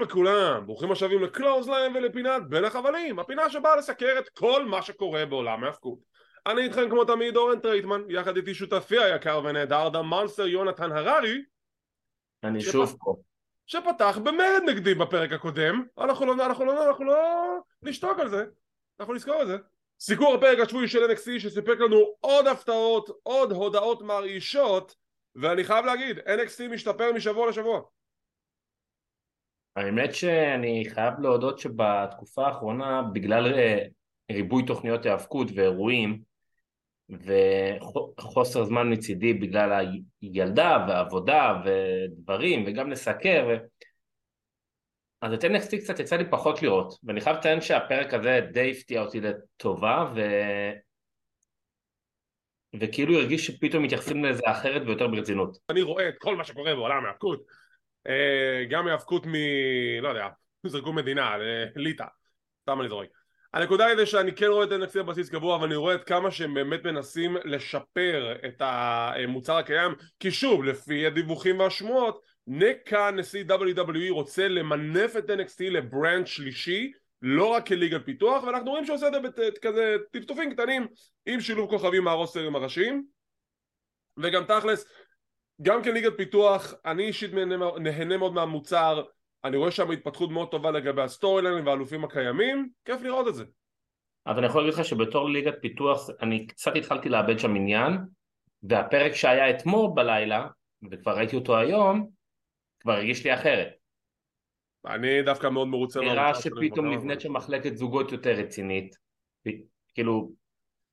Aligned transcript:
שלום 0.00 0.10
לכולם, 0.10 0.66
ברוכים 0.66 0.92
השבים 0.92 1.22
ל 1.22 1.28
Clothesline 1.28 1.96
ולפינת 1.96 2.48
בין 2.48 2.64
החבלים, 2.64 3.18
הפינה 3.18 3.50
שבאה 3.50 3.76
לסקר 3.76 4.18
את 4.18 4.28
כל 4.28 4.64
מה 4.64 4.82
שקורה 4.82 5.26
בעולם 5.26 5.64
ההפקות. 5.64 5.98
אני 6.46 6.62
איתכם 6.62 6.90
כמו 6.90 7.04
תמיד 7.04 7.36
אורן 7.36 7.60
טרייטמן, 7.60 8.02
יחד 8.08 8.36
איתי 8.36 8.54
שותפי 8.54 8.98
היקר 8.98 9.40
ונהדר 9.44 9.88
the 9.88 10.02
monster 10.02 10.46
יונתן 10.46 10.92
הררי 10.92 11.42
אני 12.44 12.60
שפ- 12.60 12.72
שוב 12.72 12.96
פה. 13.00 13.16
שפתח 13.66 14.18
במרד 14.22 14.62
נגדי 14.66 14.94
בפרק 14.94 15.32
הקודם, 15.32 15.84
אנחנו 15.98 16.26
לא, 16.26 16.46
אנחנו 16.46 16.64
לא, 16.64 16.88
אנחנו 16.88 17.04
לא 17.04 17.58
נשתוק 17.82 18.18
על 18.18 18.28
זה, 18.28 18.44
אנחנו 19.00 19.14
נזכור 19.14 19.42
את 19.42 19.46
זה. 19.46 19.56
סיקור 20.00 20.34
הפרק 20.34 20.58
השבועי 20.58 20.88
של 20.88 21.10
NXT 21.10 21.38
שסיפק 21.38 21.76
לנו 21.80 22.14
עוד 22.20 22.46
הפתעות, 22.46 23.10
עוד 23.22 23.52
הודעות 23.52 24.02
מרעישות, 24.02 24.94
ואני 25.34 25.64
חייב 25.64 25.84
להגיד, 25.84 26.18
NXT 26.18 26.68
משתפר 26.70 27.12
משבוע 27.12 27.48
לשבוע. 27.48 27.80
האמת 29.80 30.14
שאני 30.14 30.84
חייב 30.94 31.20
להודות 31.20 31.58
שבתקופה 31.58 32.46
האחרונה, 32.46 33.02
בגלל 33.12 33.54
אה, 33.54 33.84
ריבוי 34.32 34.66
תוכניות 34.66 35.06
היאבקות 35.06 35.48
ואירועים, 35.54 36.20
וחוסר 37.10 38.64
זמן 38.64 38.92
מצידי 38.92 39.34
בגלל 39.34 39.86
הילדה 40.22 40.86
ועבודה 40.88 41.62
ודברים, 41.64 42.64
וגם 42.66 42.90
לסקר. 42.90 43.56
אז 45.20 45.32
את 45.32 45.44
NXT 45.44 45.78
קצת 45.78 45.98
יצא 45.98 46.16
לי 46.16 46.30
פחות 46.30 46.62
לראות, 46.62 46.94
ואני 47.04 47.20
חייב 47.20 47.36
לציין 47.36 47.60
שהפרק 47.60 48.14
הזה 48.14 48.40
די 48.52 48.70
הפתיע 48.70 49.02
אותי 49.02 49.20
לטובה, 49.20 50.12
ו... 50.16 50.20
וכאילו 52.80 53.18
הרגיש 53.18 53.46
שפתאום 53.46 53.82
מתייחסים 53.82 54.24
לזה 54.24 54.42
אחרת 54.46 54.82
ויותר 54.86 55.08
ברצינות. 55.08 55.58
אני 55.70 55.82
רואה 55.82 56.08
את 56.08 56.14
כל 56.18 56.36
מה 56.36 56.44
שקורה 56.44 56.74
בעולם 56.74 57.04
ההאבקות 57.04 57.40
אה, 57.40 57.54
גם 58.68 58.86
ההאבקות 58.86 59.26
מ... 59.26 59.34
לא 60.02 60.08
יודע, 60.08 60.28
זרקו 60.66 60.92
מדינה, 60.92 61.34
אה, 61.34 61.64
ליטא, 61.76 62.04
סתם 62.62 62.80
אני 62.80 62.88
זורק. 62.88 63.08
הנקודה 63.54 63.86
היא 63.86 64.04
שאני 64.04 64.34
כן 64.34 64.46
רואה 64.46 64.64
את 64.64 64.70
NXT 64.70 64.98
בבסיס 64.98 65.28
קבוע 65.28 65.56
אבל 65.56 65.66
אני 65.66 65.76
רואה 65.76 65.94
את 65.94 66.04
כמה 66.04 66.30
שהם 66.30 66.54
באמת 66.54 66.84
מנסים 66.84 67.36
לשפר 67.44 68.32
את 68.48 68.54
המוצר 68.60 69.56
הקיים 69.56 69.94
כי 70.20 70.30
שוב, 70.30 70.64
לפי 70.64 71.06
הדיווחים 71.06 71.58
והשמועות 71.58 72.20
נקה 72.46 73.10
נשיא 73.10 73.44
WWE 73.48 74.10
רוצה 74.10 74.48
למנף 74.48 75.16
את 75.16 75.30
NXT 75.30 75.62
לברנד 75.70 76.26
שלישי 76.26 76.92
לא 77.22 77.46
רק 77.46 77.66
כליגת 77.66 78.04
פיתוח 78.04 78.44
ואנחנו 78.44 78.70
רואים 78.70 78.84
שהוא 78.84 78.96
עושה 78.96 79.08
את 79.08 79.12
זה 79.12 79.20
בכזה 79.20 79.96
טפטופים 80.12 80.52
קטנים 80.54 80.86
עם 81.26 81.40
שילוב 81.40 81.70
כוכבים 81.70 82.04
מהרוסטרים 82.04 82.56
הראשיים. 82.56 83.04
וגם 84.16 84.44
תכלס 84.44 84.84
גם 85.62 85.82
כליגת 85.82 86.12
פיתוח, 86.16 86.74
אני 86.84 87.02
אישית 87.02 87.34
נהנה, 87.34 87.56
נהנה 87.80 88.16
מאוד 88.16 88.32
מהמוצר, 88.32 89.02
אני 89.44 89.56
רואה 89.56 89.70
שם 89.70 89.90
התפתחות 89.90 90.30
מאוד 90.30 90.50
טובה 90.50 90.70
לגבי 90.70 91.02
ה 91.02 91.42
storyline 91.42 91.66
והאלופים 91.66 92.04
הקיימים, 92.04 92.68
כיף 92.84 93.02
לראות 93.02 93.28
את 93.28 93.34
זה. 93.34 93.44
אבל 94.26 94.38
אני 94.38 94.46
יכול 94.46 94.60
להגיד 94.62 94.74
לך 94.74 94.84
שבתור 94.84 95.30
ליגת 95.30 95.54
פיתוח 95.60 96.10
אני 96.22 96.46
קצת 96.46 96.76
התחלתי 96.76 97.08
לאבד 97.08 97.38
שם 97.38 97.54
עניין 97.54 97.98
והפרק 98.62 99.12
שהיה 99.12 99.50
אתמול 99.50 99.90
בלילה 99.94 100.48
וכבר 100.90 101.16
ראיתי 101.16 101.36
אותו 101.36 101.58
היום 101.58 102.10
כבר 102.80 102.92
הרגיש 102.92 103.24
לי 103.24 103.34
אחרת. 103.34 103.68
אני 104.86 105.22
דווקא 105.22 105.46
מאוד 105.46 105.68
מרוצה 105.68 106.00
נראה 106.00 106.34
שפתאום 106.34 106.92
נבנית 106.92 107.20
שם 107.20 107.32
מחלקת 107.32 107.76
זוגות 107.76 108.12
יותר 108.12 108.30
רצינית. 108.30 108.96
כאילו 109.94 110.32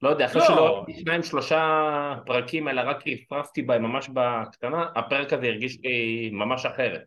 לא 0.02 0.10
יודע 0.10 0.26
אחרי 0.26 0.42
לא. 0.42 0.48
שלא 0.48 0.86
שניים 1.00 1.24
שלושה 1.24 2.16
פרקים 2.26 2.68
אלא 2.68 2.82
רק 2.86 2.98
רפרפתי 3.08 3.62
בהם 3.62 3.84
ממש 3.84 4.10
בקטנה 4.14 4.86
הפרק 4.96 5.34
הזה 5.34 5.48
הרגיש 5.48 5.78
לי 5.84 6.30
ממש 6.34 6.66
אחרת 6.66 7.02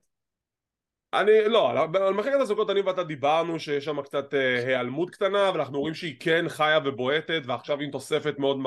אני, 1.14 1.32
לא, 1.46 1.70
על- 1.70 2.14
מחלקת 2.14 2.40
הזוגות 2.40 2.70
אני 2.70 2.80
ואתה 2.80 3.04
דיברנו 3.04 3.60
שיש 3.60 3.84
שם 3.84 4.02
קצת 4.02 4.34
אה, 4.34 4.66
היעלמות 4.66 5.10
קטנה 5.10 5.50
ואנחנו 5.54 5.80
רואים 5.80 5.94
שהיא 5.94 6.16
כן 6.20 6.44
חיה 6.48 6.78
ובועטת 6.84 7.42
ועכשיו 7.46 7.80
עם 7.80 7.90
תוספת 7.90 8.38
מאוד 8.38 8.58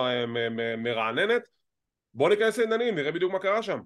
מרעננת 0.78 1.48
בוא 2.14 2.30
ניכנס 2.30 2.58
לעניינים, 2.58 2.96
נראה 2.96 3.12
בדיוק 3.12 3.32
מה 3.32 3.40
קרה 3.40 3.64
שם 3.64 3.80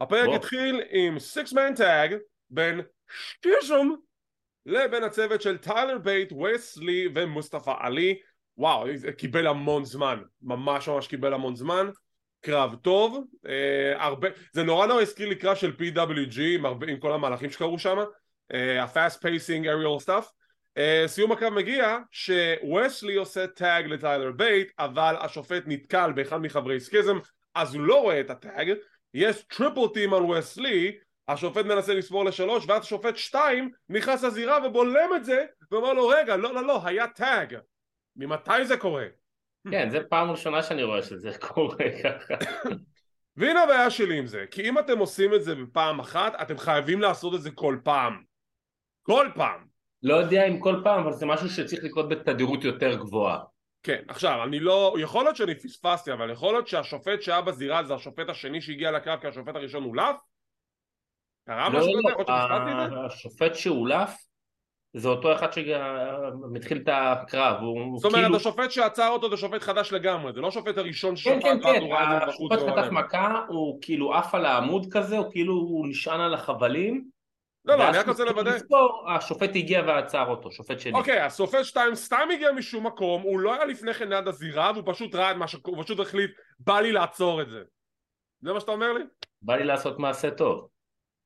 הפרק 0.00 0.26
בוא. 0.26 0.34
התחיל 0.36 0.82
עם 0.90 1.18
סיקס 1.18 1.52
מן 1.52 1.74
טאג 1.74 2.16
בין 2.50 2.80
שטיזום 3.08 3.96
לבין 4.66 5.04
הצוות 5.04 5.42
של 5.42 5.58
טיילר 5.58 5.98
בייט, 5.98 6.32
וסלי 6.32 7.08
ומוסטפא 7.14 7.74
עלי 7.78 8.18
וואו, 8.58 8.96
זה 8.96 9.12
קיבל 9.12 9.46
המון 9.46 9.84
זמן, 9.84 10.18
ממש 10.42 10.88
ממש 10.88 11.06
קיבל 11.06 11.34
המון 11.34 11.56
זמן 11.56 11.90
קרב 12.40 12.74
טוב, 12.82 13.24
אה, 13.48 14.04
הרבה, 14.04 14.28
זה 14.52 14.62
נורא 14.62 14.86
נורא 14.86 15.02
הזכיר 15.02 15.28
לי 15.28 15.36
קרב 15.36 15.56
של 15.56 15.72
PWG 15.78 16.40
עם, 16.40 16.66
הרבה, 16.66 16.86
עם 16.86 16.96
כל 16.96 17.12
המהלכים 17.12 17.50
שקרו 17.50 17.78
שם, 17.78 17.98
ה-fast 18.50 19.18
pacing 19.18 19.64
aerial 19.64 20.06
stuff. 20.06 20.24
אה, 20.76 21.04
סיום 21.06 21.32
הקרב 21.32 21.52
מגיע 21.52 21.98
שווסלי 22.10 23.14
עושה 23.14 23.46
tag 23.46 23.86
לטיילר 23.86 24.32
בייט, 24.32 24.72
אבל 24.78 25.14
השופט 25.20 25.62
נתקל 25.66 26.12
באחד 26.12 26.38
מחברי 26.38 26.80
סקיזם, 26.80 27.18
אז 27.54 27.74
הוא 27.74 27.82
לא 27.82 28.02
רואה 28.02 28.20
את 28.20 28.30
ה 28.30 28.38
tag, 28.38 28.72
יש 29.14 29.42
triple 29.42 29.88
team 29.94 30.14
על 30.14 30.22
וסלי, 30.22 30.98
השופט 31.28 31.64
מנסה 31.64 31.94
לספור 31.94 32.24
לשלוש, 32.24 32.64
ואז 32.68 32.82
השופט 32.82 33.16
שתיים 33.16 33.70
נכנס 33.88 34.22
לזירה 34.22 34.66
ובולם 34.66 35.10
את 35.16 35.24
זה, 35.24 35.44
ואומר 35.70 35.92
לו 35.92 36.08
רגע, 36.08 36.36
לא 36.36 36.54
לא 36.54 36.66
לא, 36.66 36.80
היה 36.84 37.08
טאג. 37.08 37.56
ממתי 38.16 38.64
זה 38.64 38.76
קורה? 38.76 39.06
כן 39.70 39.90
זה 39.90 40.00
פעם 40.08 40.30
ראשונה 40.30 40.62
שאני 40.62 40.82
רואה 40.82 41.02
שזה 41.02 41.38
קורה 41.38 41.86
ככה 42.04 42.34
והנה 43.36 43.62
הבעיה 43.62 43.90
שלי 43.90 44.18
עם 44.18 44.26
זה, 44.26 44.44
כי 44.50 44.68
אם 44.68 44.78
אתם 44.78 44.98
עושים 44.98 45.34
את 45.34 45.44
זה 45.44 45.54
בפעם 45.54 46.00
אחת, 46.00 46.32
אתם 46.42 46.58
חייבים 46.58 47.00
לעשות 47.00 47.34
את 47.34 47.42
זה 47.42 47.50
כל 47.50 47.78
פעם. 47.84 48.22
כל 49.02 49.28
פעם. 49.34 49.66
לא 50.02 50.14
יודע 50.14 50.46
אם 50.46 50.60
כל 50.60 50.80
פעם 50.84 51.02
אבל 51.02 51.12
זה 51.12 51.26
משהו 51.26 51.48
שצריך 51.48 51.84
לקרות 51.84 52.08
בתדירות 52.08 52.64
יותר 52.64 52.94
גבוהה 52.94 53.38
כן, 53.84 54.02
עכשיו, 54.08 54.44
אני 54.44 54.60
לא... 54.60 54.94
יכול 54.98 55.24
להיות 55.24 55.36
שאני 55.36 55.54
פספסתי, 55.54 56.12
אבל 56.12 56.30
יכול 56.30 56.52
להיות 56.52 56.68
שהשופט 56.68 57.22
שהיה 57.22 57.40
בזירה 57.40 57.84
זה 57.84 57.94
השופט 57.94 58.28
השני 58.28 58.60
שהגיע 58.60 58.90
לקרב 58.90 59.20
כי 59.20 59.26
השופט 59.26 59.56
הראשון 59.56 59.82
הולף? 59.82 60.16
קרה 61.46 61.68
לא, 61.68 61.78
משהו 61.78 61.92
לא, 61.94 62.00
כזה? 62.00 62.10
יכול 62.10 62.24
להיות 62.24 62.28
שפספסתי 62.28 62.84
את 62.84 62.90
זה? 62.90 62.96
לא, 62.96 63.06
השופט 63.06 63.54
שהולף 63.54 64.16
זה 64.96 65.08
אותו 65.08 65.32
אחד 65.32 65.52
שמתחיל 65.52 66.78
את 66.78 66.88
הקרב, 66.92 67.60
הוא 67.60 67.98
זאת 67.98 68.04
אומרת, 68.04 68.24
כאילו, 68.24 68.36
השופט 68.36 68.70
שעצר 68.70 69.08
אותו 69.08 69.30
זה 69.30 69.36
שופט 69.36 69.62
חדש 69.62 69.92
לגמרי, 69.92 70.32
זה 70.32 70.40
לא 70.40 70.48
השופט 70.48 70.78
הראשון 70.78 71.10
כן 71.10 71.16
ששפט 71.16 71.42
כן 71.42 71.60
כן, 71.62 71.80
בחוץ 72.28 72.52
השופט 72.52 72.78
חטף. 72.78 72.92
מכה, 72.92 73.44
הוא 73.48 73.78
כאילו 73.82 74.14
עף 74.14 74.34
על 74.34 74.46
העמוד 74.46 74.86
כזה, 74.92 75.18
הוא 75.18 75.30
כאילו 75.30 75.54
הוא 75.54 75.88
נשען 75.88 76.20
על 76.20 76.34
החבלים, 76.34 77.04
לא, 77.64 77.76
לא, 77.76 77.88
אני 77.88 77.98
רק 77.98 78.08
רוצה 78.08 78.24
לוודא. 78.24 78.50
השופט 79.08 79.50
הגיע 79.54 79.82
ועצר 79.86 80.26
אותו, 80.26 80.52
שופט 80.52 80.80
שני. 80.80 80.92
אוקיי, 80.92 81.20
השופט 81.20 81.64
שתיים 81.64 81.94
סתם 81.94 82.28
הגיע 82.34 82.52
משום 82.52 82.86
מקום, 82.86 83.22
הוא 83.22 83.40
לא 83.40 83.54
היה 83.54 83.64
לפני 83.64 83.94
כן 83.94 84.08
ליד 84.08 84.28
הזירה, 84.28 84.70
והוא 84.74 84.84
פשוט 84.86 85.14
ראה 85.14 85.30
את 85.30 85.36
מה 85.36 85.48
שקורה, 85.48 85.76
הוא 85.76 85.84
פשוט 85.84 86.00
החליט, 86.00 86.30
בא 86.58 86.80
לי 86.80 86.92
לעצור 86.92 87.42
את 87.42 87.50
זה. 87.50 87.62
זה 88.40 88.52
מה 88.52 88.60
שאתה 88.60 88.72
אומר 88.72 88.92
לי? 88.92 89.04
בא 89.42 89.56
לי 89.56 89.64
לעשות 89.64 89.98
מעשה 89.98 90.30
טוב. 90.30 90.68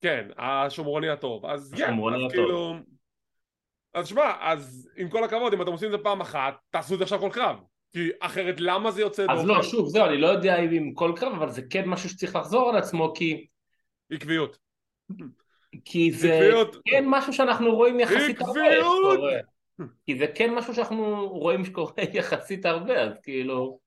כן, 0.01 0.29
השומרוני 0.37 1.09
הטוב. 1.09 1.47
אז 1.47 1.75
כן, 1.77 1.95
הטוב. 1.95 2.31
כאילו... 2.31 2.75
אז 3.95 4.09
שמע, 4.09 4.33
אז 4.41 4.91
עם 4.97 5.09
כל 5.09 5.25
הכבוד, 5.25 5.53
אם 5.53 5.63
אתם 5.63 5.73
עושים 5.73 5.87
את 5.87 5.93
זה 5.93 5.99
פעם 5.99 6.21
אחת, 6.21 6.55
תעשו 6.71 6.95
את 6.95 6.99
זה 6.99 7.05
עכשיו 7.05 7.21
כל 7.21 7.31
קרב. 7.33 7.57
כי 7.93 8.09
אחרת 8.21 8.61
למה 8.61 8.91
זה 8.91 9.01
יוצא 9.01 9.27
אז 9.31 9.45
לא, 9.45 9.63
שוב, 9.63 9.89
זהו, 9.89 10.07
אני 10.07 10.17
לא 10.17 10.27
יודע 10.27 10.57
אם 10.57 10.71
עם 10.73 10.95
כל 10.95 11.13
קרב, 11.17 11.33
אבל 11.33 11.51
זה 11.51 11.63
כן 11.71 11.89
משהו 11.89 12.09
שצריך 12.09 12.37
לחזור 12.37 12.69
על 12.69 12.77
עצמו, 12.77 13.13
כי, 13.15 13.47
עקביות. 14.13 14.59
כי 15.85 16.13
זה 16.13 16.35
עקביות. 16.35 16.77
כן 16.85 17.05
משהו 17.07 17.33
שאנחנו 17.33 17.75
רואים 17.75 18.01
יחסית 18.01 18.41
הרבה. 18.41 18.67
עקביות. 18.67 19.21
כי 20.07 20.19
זה 20.19 20.27
כן 20.35 20.55
משהו 20.55 20.75
שאנחנו 20.75 21.29
רואים 21.29 21.65
שקורה 21.65 21.93
יחסית 22.15 22.67
הרבה, 22.67 23.03
אז 23.03 23.13
כאילו... 23.23 23.79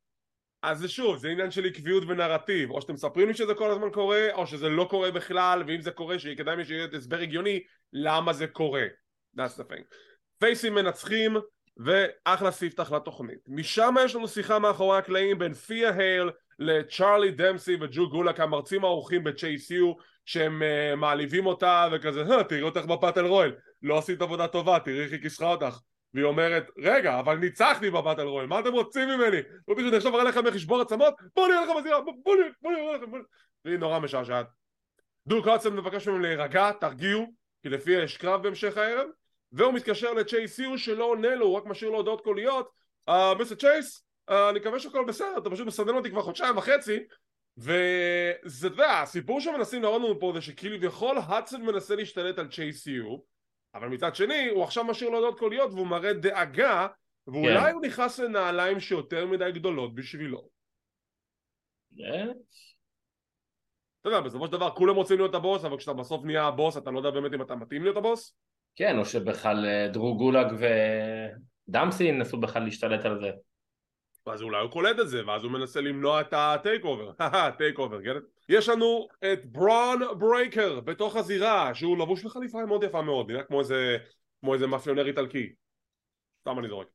אז 0.64 0.80
זה 0.80 0.88
שוב, 0.88 1.18
זה 1.18 1.30
עניין 1.30 1.52
של 1.52 1.66
עקביות 1.66 2.04
ונרטיב. 2.08 2.72
או 2.72 2.82
שאתם 2.82 2.94
מספרים 2.94 3.28
לי 3.28 3.34
שזה 3.34 3.54
כל 3.54 3.72
הזמן 3.72 3.90
קורה, 3.90 4.28
או 4.34 4.48
שזה 4.48 4.70
לא 4.70 4.88
קורה 4.90 5.12
בכלל, 5.12 5.64
ואם 5.68 5.82
זה 5.82 5.92
קורה, 5.92 6.20
שכדאי 6.20 6.66
שיהיה 6.66 6.88
הסבר 6.98 7.20
הגיוני 7.20 7.60
למה 7.94 8.34
זה 8.34 8.48
קורה. 8.48 8.84
That's 9.38 9.58
the 9.58 9.72
thing. 9.72 9.84
פייסים 10.40 10.76
מנצחים, 10.76 11.38
ואחלה 11.78 12.52
ספתח 12.52 12.92
לתוכנית. 12.92 13.40
משם 13.48 13.96
יש 14.06 14.16
לנו 14.16 14.28
שיחה 14.28 14.60
מאחורי 14.60 14.98
הקלעים 14.98 15.40
בין 15.40 15.54
פיה 15.54 15.90
הייל 15.94 16.30
לצ'ארלי 16.60 17.32
דמסי 17.32 17.78
וג'ו 17.82 18.10
גולק 18.10 18.40
המרצים 18.40 18.84
האורחים 18.84 19.24
יו 19.70 19.94
שהם 20.26 20.62
uh, 20.62 20.96
מעליבים 20.96 21.46
אותה 21.46 21.88
וכזה 21.92 22.24
"אה, 22.32 22.44
תראי 22.44 22.62
אותך 22.62 22.86
בפאטל 22.86 23.26
רויאל 23.26 23.56
לא 23.82 23.98
עשית 23.98 24.22
עבודה 24.22 24.48
טובה 24.48 24.80
תראי 24.80 25.04
איך 25.04 25.12
היא 25.12 25.22
כיסחה 25.22 25.46
אותך 25.46 25.80
והיא 26.14 26.26
אומרת 26.26 26.68
רגע 26.78 27.20
אבל 27.20 27.38
ניצחתי 27.38 27.90
בפאטל 27.90 28.22
רויאל 28.22 28.48
מה 28.48 28.60
אתם 28.60 28.72
רוצים 28.72 29.10
ממני? 29.10 29.38
הוא 29.66 29.78
פשוט 29.78 29.94
עכשיו 29.94 30.16
אראה 30.16 30.24
לכם 30.24 30.48
איך 30.48 30.56
לשבור 30.56 30.82
עצמות 30.82 31.14
בוא 31.36 31.48
נראה 31.48 31.64
לכם 31.64 31.74
בזירה 31.80 32.02
בוא 32.02 32.14
בוא 32.24 32.36
נראה 32.36 32.50
בוא 32.62 32.72
נראה 32.72 32.96
לכם 32.96 33.12
בוא 33.12 33.18
נראה." 33.18 33.30
והיא 33.66 33.78
נורא 33.78 34.00
משעשעת 34.00 34.48
דוק 35.28 35.48
הודסון 35.48 35.76
מבקש 35.76 36.08
ממנו 36.08 36.20
להירגע 36.20 36.72
תרגיעו 36.72 37.34
כי 37.64 37.70
לפי 37.70 37.92
יש 37.92 38.18
קרב 38.18 38.44
בהמשך 38.44 38.78
הערב 38.78 39.08
והוא 39.52 39.74
מתקשר 39.74 40.14
לצ'ייס 40.14 40.60
יו 40.60 40.78
שלא 40.78 41.04
עונה 41.04 41.36
לו 41.36 41.46
הוא 41.46 41.58
רק 41.58 41.66
משאיר 41.66 41.92
לו 41.92 41.98
הודעות 41.98 42.22
קוליות. 42.22 42.70
"אה, 43.10 43.34
מיסטר 43.38 43.56
צ'ייס 43.56 44.06
אה, 44.30 44.50
אני 44.50 44.60
מקווה 44.60 44.80
שהכל 44.80 45.06
בסדר 45.08 45.38
אתה 45.38 45.50
פשוט 45.50 45.68
מסנן 45.68 45.96
אותי 45.96 46.10
כבר 46.10 46.22
חודשיים 46.22 46.58
וחצי. 46.58 47.00
וזה, 47.58 48.68
אתה 48.68 48.76
יודע, 48.76 49.00
הסיפור 49.02 49.40
שמנסים 49.40 49.82
להראות 49.82 50.02
לנו 50.02 50.20
פה 50.20 50.32
זה 50.36 50.42
שכביכול 50.42 51.18
הדסון 51.28 51.66
מנסה 51.66 51.96
להשתלט 51.96 52.40
על 52.40 52.48
צ'ייס 52.48 52.88
יו 52.88 53.18
אבל 53.74 53.88
מצד 53.88 54.16
שני 54.16 54.50
הוא 54.50 54.64
עכשיו 54.64 54.84
משאיר 54.84 55.10
לו 55.10 55.18
הודעות 55.18 55.40
קוליות 55.40 55.72
והוא 55.72 55.88
מראה 55.88 56.14
דאגה 56.14 56.88
ואולי 57.28 57.60
כן. 57.60 57.74
הוא 57.74 57.82
נכנס 57.82 58.20
לנעליים 58.20 58.80
שיותר 58.80 59.26
מדי 59.26 59.52
גדולות 59.52 59.96
בשבילו. 59.96 60.50
אה, 62.00 62.24
אתה 64.02 64.10
יודע 64.10 64.22
בסופו 64.22 64.46
של 64.46 64.52
דבר 64.52 64.72
כולם 64.76 64.96
רוצים 64.96 65.18
להיות 65.18 65.36
הבוס 65.36 65.66
אבל 65.66 65.78
כשאתה 65.78 65.94
בסוף 65.94 66.26
נהיה 66.26 66.48
הבוס 66.48 66.78
אתה 66.78 66.92
לא 66.92 67.00
יודע 67.00 67.10
באמת 67.10 67.34
אם 67.34 67.42
אתה 67.42 67.56
מתאים 67.56 67.84
להיות 67.84 67.98
הבוס 67.98 68.36
כן, 68.76 68.98
או 68.98 69.06
שבכלל 69.06 69.66
אה, 69.66 69.88
דרו 69.88 70.18
גולאג 70.18 70.48
ודמפסי 71.68 72.04
ינסו 72.04 72.38
בכלל 72.38 72.64
להשתלט 72.64 73.06
על 73.06 73.20
זה. 73.22 73.32
אז 74.26 74.42
אולי 74.42 74.62
הוא 74.62 74.72
קולט 74.72 75.00
את 75.00 75.10
זה 75.10 75.28
ואז 75.28 75.44
הוא 75.44 75.52
מנסה 75.52 75.82
למנוע 75.82 76.22
את 76.22 76.34
ה 76.34 76.84
takeover, 76.84 77.12
takeover 77.58 78.04
כן? 78.04 78.20
יש 78.50 78.70
לנו 78.70 79.08
את 79.34 79.46
ברון 79.46 80.00
ברייקר 80.20 80.80
בתוך 80.80 81.16
הזירה 81.16 81.76
שהוא 81.76 81.98
לבוש 81.98 82.24
בחליפה 82.24 82.66
מאוד 82.66 82.84
יפה 82.84 83.02
מאוד 83.02 83.32
נראה 83.32 83.44
כמו 83.44 83.60
איזה 83.60 83.98
כמו 84.42 84.54
איזה 84.54 84.68
מאפיונר 84.68 85.08
איטלקי 85.08 85.54
סתם 86.42 86.60
אני 86.60 86.68
זורק 86.68 86.88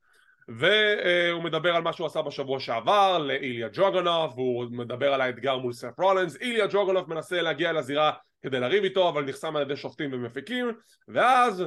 והוא 0.49 1.43
מדבר 1.43 1.77
על 1.77 1.83
מה 1.83 1.93
שהוא 1.93 2.07
עשה 2.07 2.23
בשבוע 2.23 2.61
שעבר 2.61 3.19
לאיליה 3.19 3.69
דרגונוב 3.73 4.38
והוא 4.39 4.67
מדבר 4.71 5.15
על 5.15 5.21
האתגר 5.21 5.59
מול 5.59 5.73
סת' 5.73 5.99
רולינס 5.99 6.37
איליה 6.41 6.67
דרגונוב 6.71 7.11
מנסה 7.11 7.43
להגיע 7.43 7.73
לזירה 7.73 8.13
כדי 8.43 8.61
לריב 8.61 8.85
איתו 8.85 9.09
אבל 9.09 9.25
נחסם 9.25 9.57
על 9.57 9.63
ידי 9.63 9.77
שופטים 9.77 10.13
ומפיקים 10.13 10.73
ואז 11.09 11.65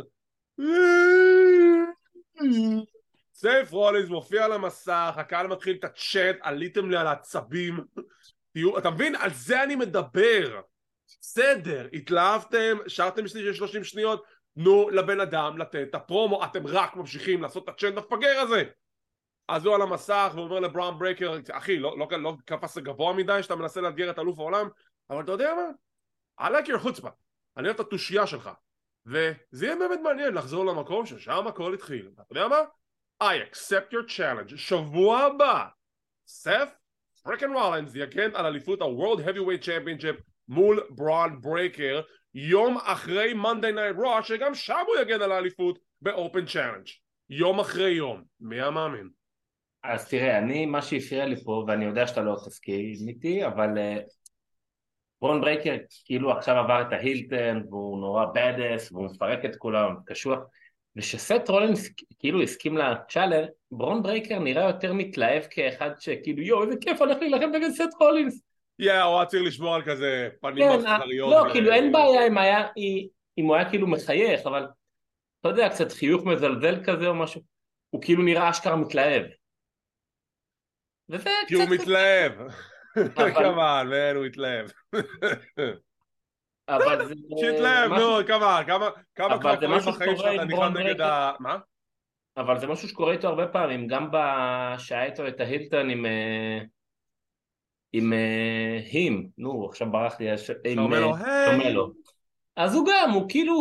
סת' 3.34 3.68
רולינס 3.72 4.10
מופיע 4.10 4.46
על 4.46 4.52
המסך, 4.52 5.14
הקהל 5.18 5.48
מתחיל 5.48 5.76
את 5.80 5.84
הצ'אט, 5.84 6.36
עליתם 6.42 6.90
לי 6.90 6.98
על 6.98 7.08
העצבים, 7.08 7.80
תהיו, 8.54 8.78
אתה 8.78 8.90
מבין? 8.90 9.16
על 9.16 9.34
זה 9.34 9.64
אני 9.64 9.76
מדבר. 9.76 10.62
בסדר, 11.22 11.88
התלהבתם, 11.94 12.78
שרתם 12.88 13.28
של 13.28 13.54
30 13.54 13.84
שניות, 13.84 14.24
תנו 14.60 14.90
לבן 14.90 15.20
אדם 15.20 15.58
לתת 15.58 15.88
את 15.90 15.96
הפרומו, 15.96 16.46
אתם 16.46 16.68
רק 16.68 16.96
ממשיכים 16.96 17.42
לעשות 17.42 17.64
את 17.64 17.70
הצ'אט 17.70 17.94
המפגר 17.98 18.40
הזה. 18.40 18.64
אז 19.48 19.66
הוא 19.66 19.76
על 19.76 19.82
המסך 19.82 20.32
ואומר 20.36 20.60
לבראון 20.60 21.00
ברייקר, 21.00 21.38
אחי, 21.52 21.80
לא, 21.80 21.98
לא, 22.00 22.08
לא 22.20 22.34
קפץ 22.46 22.78
גבוה 22.78 23.14
מדי 23.14 23.44
שאתה 23.44 23.56
מנסה 23.56 23.82
לאתגר 23.82 24.10
את 24.10 24.20
אלוף 24.20 24.40
העולם, 24.40 24.70
אבל 25.10 25.24
אתה 25.24 25.32
יודע 25.32 25.54
מה? 25.56 26.48
I 26.48 26.52
like 26.52 26.68
your 26.68 26.78
חוצפה, 26.78 27.10
אני 27.58 27.68
אוהב 27.68 27.80
את 27.80 27.86
התושייה 27.88 28.28
שלך. 28.28 28.50
וזה 29.06 29.66
יהיה 29.66 29.76
באמת 29.76 30.00
מעניין 30.04 30.34
לחזור 30.34 30.66
למקום 30.66 31.06
ששם 31.06 31.48
הכל 31.48 31.74
התחיל. 31.74 32.10
אתה 32.16 32.24
יודע 32.32 32.48
מה? 32.48 32.60
I 33.24 33.52
accept 33.52 33.94
your 33.94 34.18
challenge. 34.18 34.58
שבוע 34.58 35.20
הבא, 35.20 35.66
סת' 36.28 36.70
freakin' 37.24 37.54
רולינס 37.54 37.96
יגן 37.96 38.36
על 38.36 38.46
אליפות 38.46 38.82
ה-World 38.82 39.20
Heavyweight 39.20 39.64
Championship 39.64 40.22
מול 40.48 40.88
ברון 40.90 41.42
ברייקר 41.42 42.02
יום 42.34 42.78
אחרי 42.84 43.34
Monday 43.34 43.76
Night 43.76 44.00
Raw 44.00 44.24
שגם 44.24 44.56
שם 44.56 44.84
הוא 44.88 44.96
יגן 45.02 45.22
על 45.22 45.32
האליפות 45.32 45.80
ב-Open 46.02 46.54
Challenge. 46.54 46.92
יום 47.30 47.60
אחרי 47.60 47.92
יום. 47.92 48.24
מי 48.40 48.62
המאמין? 48.62 49.10
אז 49.84 50.10
תראה, 50.10 50.38
אני, 50.38 50.66
מה 50.66 50.82
שהפריע 50.82 51.26
לי 51.26 51.44
פה, 51.44 51.66
ואני 51.68 51.86
יודע 51.86 52.08
שאתה 52.08 52.22
לא 52.22 52.36
תסכים 52.46 53.08
איתי, 53.08 53.46
אבל 53.46 53.78
אה, 53.78 53.98
ברון 55.22 55.42
ברייקר 55.42 55.76
כאילו 56.06 56.32
עכשיו 56.32 56.56
עבר 56.56 56.82
את 56.82 56.94
ה 56.94 57.01
heel 57.01 57.29
turn, 57.29 57.64
והוא 57.70 58.00
נורא 58.00 58.26
badass, 58.26 58.92
והוא 58.92 59.06
מפרק 59.06 59.46
את 59.46 59.56
כולם, 59.56 59.96
קשוח, 60.06 60.40
ושסת' 60.96 61.50
רולינס 61.50 61.90
כאילו 62.20 62.42
הסכים 62.42 62.78
לצ'אלר, 62.78 63.48
ברון 63.72 64.04
ברייקר 64.04 64.40
נראה 64.40 64.68
יותר 64.68 64.94
מתלהב 64.94 65.44
כאחד 65.50 65.92
שכאילו 66.00 66.42
יואו 66.42 66.64
איזה 66.64 66.76
כיף 66.82 67.02
הולך 67.02 67.18
להילחם 67.18 67.50
נגד 67.50 67.70
סת' 67.70 67.94
רולינס. 68.00 68.42
Yeah, 68.80 69.02
הוא 69.02 69.18
היה 69.18 69.26
צריך 69.26 69.44
לשמור 69.44 69.76
על 69.76 69.82
כזה 69.82 70.30
פנים 70.42 70.64
כן, 70.64 70.86
אכזריות. 70.86 71.32
לא, 71.32 71.50
ו- 71.50 71.52
כאילו 71.52 71.72
אין 71.72 71.92
בעיה 71.92 72.28
אם 72.28 72.38
היה, 72.38 72.68
אם 73.38 73.46
הוא 73.46 73.56
היה 73.56 73.70
כאילו 73.70 73.88
מחייך, 73.88 74.46
אבל 74.46 74.68
אתה 75.40 75.50
יודע, 75.50 75.70
קצת 75.70 75.92
חיוך 75.92 76.26
מזלזל 76.26 76.84
כזה 76.84 77.08
או 77.08 77.16
משהו, 77.16 77.42
הוא 77.90 78.02
כאילו 78.02 78.24
נראה 78.24 78.50
אשכרה 78.50 78.76
מתלהב. 78.76 79.24
וזה 81.10 81.30
כי 81.48 81.56
הוא. 81.56 81.64
מתלהב. 81.70 82.32
כמובן, 83.36 83.88
man, 83.90 84.16
הוא 84.16 84.26
התלהב. 84.26 84.70
אבל 86.70 87.06
זה... 87.06 87.14
שיתלהב, 87.40 87.92
נו, 87.92 88.28
כמה, 88.28 88.62
כמה, 88.68 88.90
כמה 89.16 89.40
קרקורים 89.40 89.72
משהו 89.72 89.92
בחיים 89.92 90.40
עם 90.40 90.48
נלחם 90.48 90.78
נגד. 90.78 91.02
ה... 91.02 91.32
מה? 91.40 91.58
אבל 92.38 92.60
זה 92.60 92.68
משהו 92.68 92.88
שקורה 92.88 93.14
איתו 93.14 93.28
הרבה 93.28 93.48
פעמים, 93.48 93.88
גם 93.88 94.10
שהיה 94.78 95.06
איתו 95.06 95.28
את 95.28 95.40
ההילטון 95.40 95.90
עם... 95.90 96.06
עם 97.94 98.14
אה, 98.14 98.80
הים, 98.92 99.30
נו 99.38 99.66
עכשיו 99.70 99.92
ברח 99.92 100.20
לי, 100.20 100.32
אה. 100.32 100.38
שומלו. 101.52 101.92
אז 102.56 102.76
הוא 102.76 102.88
גם, 102.90 103.12
הוא 103.12 103.26
כאילו, 103.30 103.56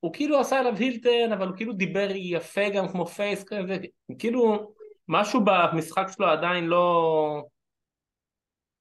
הוא 0.00 0.12
כאילו 0.12 0.38
עשה 0.40 0.58
עליו 0.58 0.76
הילטון, 0.76 1.32
אבל 1.32 1.48
הוא 1.48 1.56
כאילו 1.56 1.72
דיבר 1.72 2.08
יפה 2.14 2.68
גם 2.68 2.88
כמו 2.88 3.06
פייס 3.06 3.44
כזה, 3.44 3.76
כאילו 4.18 4.72
משהו 5.08 5.40
במשחק 5.44 6.06
שלו 6.16 6.26
עדיין 6.26 6.66
לא... 6.66 7.42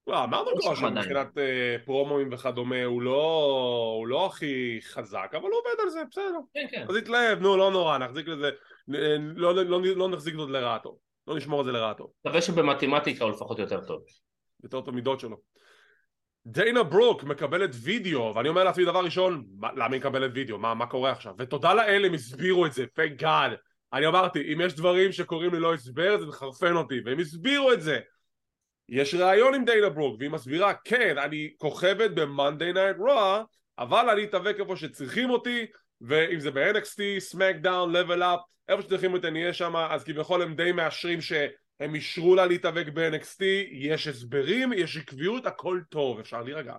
לא, 0.08 0.24
אמרנו 0.24 0.52
יש 0.52 0.66
כבר. 0.66 0.76
שמבחינת 0.76 1.38
אה, 1.38 1.76
פרומואים 1.86 2.34
וכדומה 2.34 2.84
הוא 2.84 3.02
לא 3.02 3.94
הוא 3.98 4.08
לא 4.08 4.26
הכי 4.26 4.80
חזק, 4.82 5.30
אבל 5.32 5.44
הוא 5.44 5.60
עובד 5.60 5.82
על 5.84 5.90
זה, 5.90 6.00
בסדר. 6.12 6.40
כן, 6.54 6.66
כן. 6.72 6.86
אז 6.90 6.96
התלהב, 6.96 7.40
נו, 7.40 7.58
לא 7.58 7.72
נורא, 7.72 7.98
נחזיק 7.98 8.28
לזה, 8.28 8.50
לא- 8.88 9.56
לא 9.56 9.66
לא- 9.66 9.82
לא 9.82 10.10
נחזיק 10.10 10.36
זאת 10.36 10.50
לרעתו. 10.50 10.98
לא 11.28 11.36
נשמור 11.36 11.62
את 11.62 11.66
זה 11.66 11.72
לרעתו. 11.72 12.12
מקווה 12.26 12.42
שבמתמטיקה 12.42 13.24
הוא 13.24 13.32
לפחות 13.32 13.60
יותר 13.60 13.86
טוב. 13.86 14.02
יותר 14.64 14.80
את 14.80 14.88
המידות 14.88 15.20
שלו. 15.20 15.38
דיינה 16.46 16.84
ברוק 16.84 17.24
מקבלת 17.24 17.70
וידאו, 17.84 18.34
ואני 18.36 18.50
אומר 18.50 18.64
לעצמי 18.64 18.86
דבר 18.86 19.04
ראשון, 19.04 19.46
מה- 19.58 19.72
למה 19.74 19.86
היא 19.94 20.00
מקבלת 20.00 20.32
וידאו? 20.34 20.58
מה, 20.58 20.74
מה 20.74 20.86
קורה 20.86 21.12
עכשיו? 21.12 21.34
ותודה 21.38 21.74
לאל 21.74 22.06
הם 22.06 22.14
הסבירו 22.14 22.66
את 22.66 22.74
זה, 22.74 22.86
thank 23.00 23.22
God. 23.22 23.56
אני 23.94 24.08
אמרתי, 24.08 24.54
אם 24.54 24.62
יש 24.62 24.74
דברים 24.74 25.12
שקורים 25.12 25.54
ללא 25.54 25.74
הסבר 25.74 26.20
זה 26.20 26.26
מחרפן 26.26 26.76
אותי, 26.76 26.96
והם 27.06 27.20
הסבירו 27.20 27.74
את 27.74 27.82
זה. 27.82 28.00
יש 28.90 29.16
ראיון 29.16 29.54
עם 29.54 29.66
דיינה 29.66 29.90
ברוק, 29.90 30.16
והיא 30.20 30.32
מסבירה, 30.32 30.74
כן, 30.74 31.18
אני 31.18 31.54
כוכבת 31.58 32.12
ב-Monday 32.12 32.76
Night 32.76 33.00
Raw, 33.02 33.44
אבל 33.80 34.10
אני 34.10 34.24
אתאבק 34.24 34.56
איפה 34.60 34.76
שצריכים 34.76 35.30
אותי, 35.30 35.66
ואם 36.02 36.40
זה 36.40 36.52
ב-NXT, 36.52 37.00
SmackDown, 37.36 37.94
Level 37.94 38.20
Up, 38.22 38.40
איפה 38.70 38.82
שצריכים 38.82 39.14
אותי 39.14 39.28
אני 39.28 39.42
אהיה 39.42 39.54
שם, 39.54 39.76
אז 39.76 40.04
כביכול 40.04 40.42
הם 40.42 40.56
די 40.56 40.72
מאשרים 40.72 41.22
שהם 41.80 41.96
אישרו 41.96 42.36
לה 42.36 42.46
להתאבק 42.46 42.88
ב-NXT, 42.94 43.44
יש 43.72 44.08
הסברים, 44.08 44.74
יש 44.74 44.98
עקביות, 44.98 45.46
הכל 45.46 45.82
טוב, 45.90 46.20
אפשר 46.20 46.42
להירגע. 46.42 46.76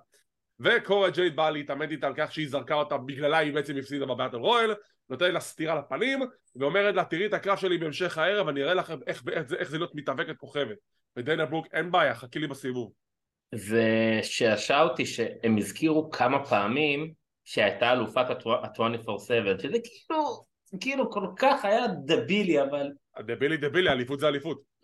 וקורה 0.60 1.10
ג'ייד 1.10 1.36
באה 1.36 1.50
להתעמת 1.50 1.90
איתה 1.90 2.06
על 2.06 2.12
כך 2.16 2.32
שהיא 2.32 2.48
זרקה 2.48 2.74
אותה, 2.74 2.96
בגללה 2.96 3.38
היא 3.38 3.52
בעצם 3.52 3.76
הפסידה 3.76 4.06
בבטל 4.06 4.36
רויאל, 4.36 4.74
נותנת 5.10 5.32
לה 5.32 5.40
סטירה 5.40 5.74
לפנים, 5.74 6.20
ואומרת 6.56 6.94
לה, 6.94 7.04
תראי 7.04 7.26
את 7.26 7.32
הקרב 7.34 7.58
שלי 7.58 7.78
בהמשך 7.78 8.18
הערב, 8.18 8.48
אני 8.48 8.62
אראה 8.62 8.74
לכם 8.74 8.98
איך, 9.06 9.22
איך, 9.32 9.48
זה- 9.48 9.56
איך 9.56 9.70
זה 9.70 9.78
להיות 9.78 9.94
מתאבקת 9.94 10.36
כוכבת. 10.36 10.76
ודיינה 11.16 11.46
ברוק, 11.46 11.66
אין 11.72 11.90
בעיה, 11.90 12.14
חכי 12.14 12.38
לי 12.38 12.46
בסיבוב. 12.46 12.92
זה 13.54 13.84
שעשע 14.22 14.82
אותי 14.82 15.06
שהם 15.06 15.56
הזכירו 15.56 16.10
כמה 16.10 16.44
פעמים 16.44 17.12
שהייתה 17.44 17.92
אלופת 17.92 18.30
ה-24/7, 18.30 19.62
שזה 19.62 19.76
כאילו, 19.84 20.42
כאילו 20.80 21.10
כל 21.10 21.26
כך 21.36 21.64
היה 21.64 21.86
דבילי, 22.04 22.62
אבל 22.62 22.88
דבילי 23.18 23.56
דבילי, 23.56 23.90
אליפות 23.90 24.20
זה 24.20 24.28
אליפות. 24.28 24.77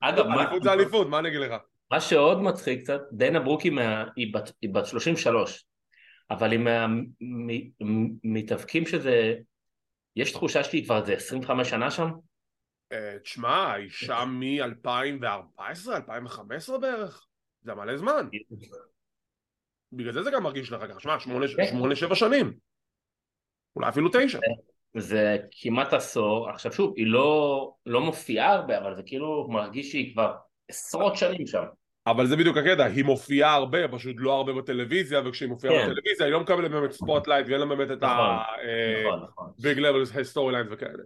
אגב, 0.00 0.26
אליפות 0.26 0.62
זה 0.62 0.72
אליפות, 0.72 1.08
מה 1.08 1.18
אני 1.18 1.28
אגיד 1.28 1.40
לך? 1.40 1.54
מה 1.90 2.00
שעוד 2.00 2.42
מצחיק 2.42 2.80
קצת, 2.80 3.00
דנה 3.12 3.40
ברוק 3.40 3.60
היא, 3.60 3.72
בת, 4.34 4.52
היא 4.62 4.74
בת 4.74 4.86
33, 4.86 5.64
אבל 6.30 6.50
היא 6.50 6.60
מהמתאבקים 7.80 8.86
שזה, 8.86 9.34
יש 10.16 10.32
תחושה 10.32 10.64
שהיא 10.64 10.84
כבר 10.84 11.00
איזה 11.00 11.12
25 11.12 11.70
שנה 11.70 11.90
שם? 11.90 12.10
אה, 12.92 13.18
תשמע, 13.22 13.72
היא 13.72 13.90
שם 13.90 14.40
מ-2014, 14.40 15.90
2015 15.96 16.78
בערך. 16.78 17.26
זה 17.62 17.74
מלא 17.74 17.96
זמן. 17.96 18.28
בגלל 19.92 20.12
זה 20.12 20.22
זה 20.22 20.30
גם 20.30 20.42
מרגיש 20.42 20.72
לך 20.72 20.82
ככה. 20.88 21.00
שמע, 21.00 21.20
שמונה, 21.20 21.46
כן. 21.56 21.66
שמונה, 21.70 21.96
שבע 21.96 22.14
שנים. 22.14 22.52
אולי 23.76 23.88
אפילו 23.88 24.10
תשע. 24.12 24.38
זה 24.96 25.36
כמעט 25.60 25.92
עשור, 25.92 26.48
עכשיו 26.50 26.72
שוב, 26.72 26.94
היא 26.96 27.06
לא, 27.06 27.72
לא 27.86 28.00
מופיעה 28.00 28.52
הרבה, 28.52 28.78
אבל 28.78 28.96
זה 28.96 29.02
כאילו 29.06 29.48
מרגיש 29.50 29.90
שהיא 29.90 30.12
כבר 30.12 30.34
עשרות 30.68 31.16
שנים 31.16 31.46
שם. 31.46 31.64
אבל 32.06 32.26
זה 32.26 32.36
בדיוק 32.36 32.56
הקטע, 32.56 32.84
היא 32.84 33.04
מופיעה 33.04 33.54
הרבה, 33.54 33.88
פשוט 33.88 34.16
לא 34.18 34.32
הרבה 34.32 34.52
בטלוויזיה, 34.52 35.20
וכשהיא 35.24 35.48
מופיעה 35.48 35.74
כן. 35.74 35.90
בטלוויזיה 35.90 36.26
היא 36.26 36.32
לא 36.32 36.40
מקבלת 36.40 36.70
באמת 36.70 36.92
spotlight 36.92 37.46
ואין 37.48 37.60
לה 37.60 37.66
באמת 37.66 37.90
את 37.90 38.02
נכון, 38.02 38.10
ה... 38.10 38.42
נכון, 39.04 39.28
נכון. 39.28 39.50
big 39.58 39.78
level 39.78 40.04
storylines 40.04 40.68
וכאלה. 40.70 41.02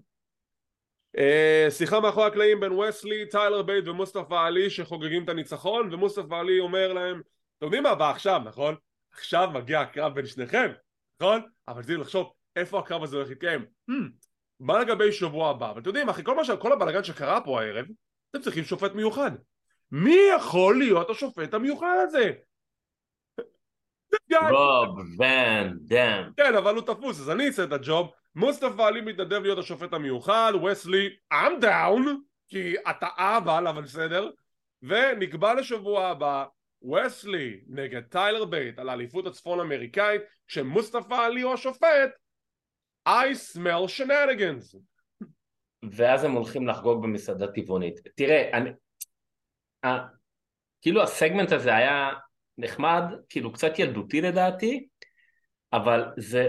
אה, 1.18 1.66
שיחה 1.70 2.00
מאחורי 2.00 2.26
הקלעים 2.26 2.60
בין 2.60 2.72
וסלי, 2.72 3.26
טיילר 3.26 3.62
בייט 3.62 3.88
ומוסטפא 3.88 4.34
עלי 4.34 4.70
שחוגגים 4.70 5.24
את 5.24 5.28
הניצחון 5.28 5.94
ומוסטפא 5.94 6.34
עלי 6.34 6.60
אומר 6.60 6.92
להם 6.92 7.20
אתם 7.58 7.66
יודעים 7.66 7.82
מה 7.82 7.94
בא 7.94 8.10
עכשיו 8.10 8.40
נכון? 8.44 8.74
עכשיו 9.12 9.50
מגיע 9.54 9.80
הקרב 9.80 10.14
בין 10.14 10.26
שניכם 10.26 10.72
נכון? 11.20 11.42
אבל 11.68 11.82
צריך 11.82 12.00
לחשוב 12.00 12.32
איפה 12.56 12.78
הקרב 12.78 13.02
הזה 13.02 13.16
הולך 13.16 13.28
להתקיים 13.28 13.64
hmm, 13.90 13.94
מה 14.60 14.78
לגבי 14.78 15.12
שבוע 15.12 15.50
הבא? 15.50 15.70
אבל 15.70 15.80
אתם 15.80 15.88
יודעים 15.88 16.08
אחי 16.08 16.24
כל. 16.24 16.36
כל 16.60 16.72
הבלאגן 16.72 17.04
שקרה 17.04 17.40
פה 17.40 17.60
הערב 17.60 17.86
אתם 18.30 18.40
צריכים 18.40 18.64
שופט 18.64 18.94
מיוחד 18.94 19.30
מי 19.90 20.16
יכול 20.36 20.78
להיות 20.78 21.10
השופט 21.10 21.54
המיוחד 21.54 21.96
הזה? 22.02 22.32
בוב 24.50 24.98
ון 25.20 25.78
דאם. 25.80 26.32
כן, 26.36 26.54
אבל 26.54 26.74
הוא 26.74 26.82
תפוס, 26.82 27.20
אז 27.20 27.30
אני 27.30 27.46
אעשה 27.46 27.64
את 27.64 27.72
ה 27.72 27.80
job. 27.80 28.10
מוסטפא 28.34 28.82
עלי 28.82 29.00
מתנדב 29.00 29.42
להיות 29.42 29.58
השופט 29.58 29.92
המיוחד, 29.92 30.52
וסלי, 30.64 31.08
I'm 31.32 31.62
down, 31.62 32.08
כי 32.48 32.74
אתה 32.90 33.08
אבל, 33.16 33.66
אבל 33.66 33.82
בסדר. 33.82 34.30
ונקבע 34.82 35.54
לשבוע 35.54 36.06
הבא, 36.06 36.44
וסלי 36.82 37.60
נגד 37.68 38.02
טיילר 38.02 38.44
בייט 38.44 38.78
על 38.78 38.88
האליפות 38.88 39.26
הצפון 39.26 39.60
אמריקאית, 39.60 40.22
כשמוסטפא 40.46 41.14
עלי 41.14 41.40
הוא 41.40 41.54
השופט, 41.54 42.10
I 43.08 43.34
smell 43.54 43.86
shenanigans. 43.98 44.76
ואז 45.92 46.24
הם 46.24 46.32
הולכים 46.32 46.66
לחגוג 46.66 47.02
במסעדה 47.02 47.46
טבעונית. 47.46 48.00
תראה, 48.14 48.50
אני... 48.52 48.70
כאילו 50.82 51.02
הסגמנט 51.02 51.52
הזה 51.52 51.76
היה 51.76 52.10
נחמד, 52.58 53.02
כאילו 53.28 53.52
קצת 53.52 53.78
ילדותי 53.78 54.20
לדעתי, 54.20 54.86
אבל 55.72 56.04
זה 56.16 56.48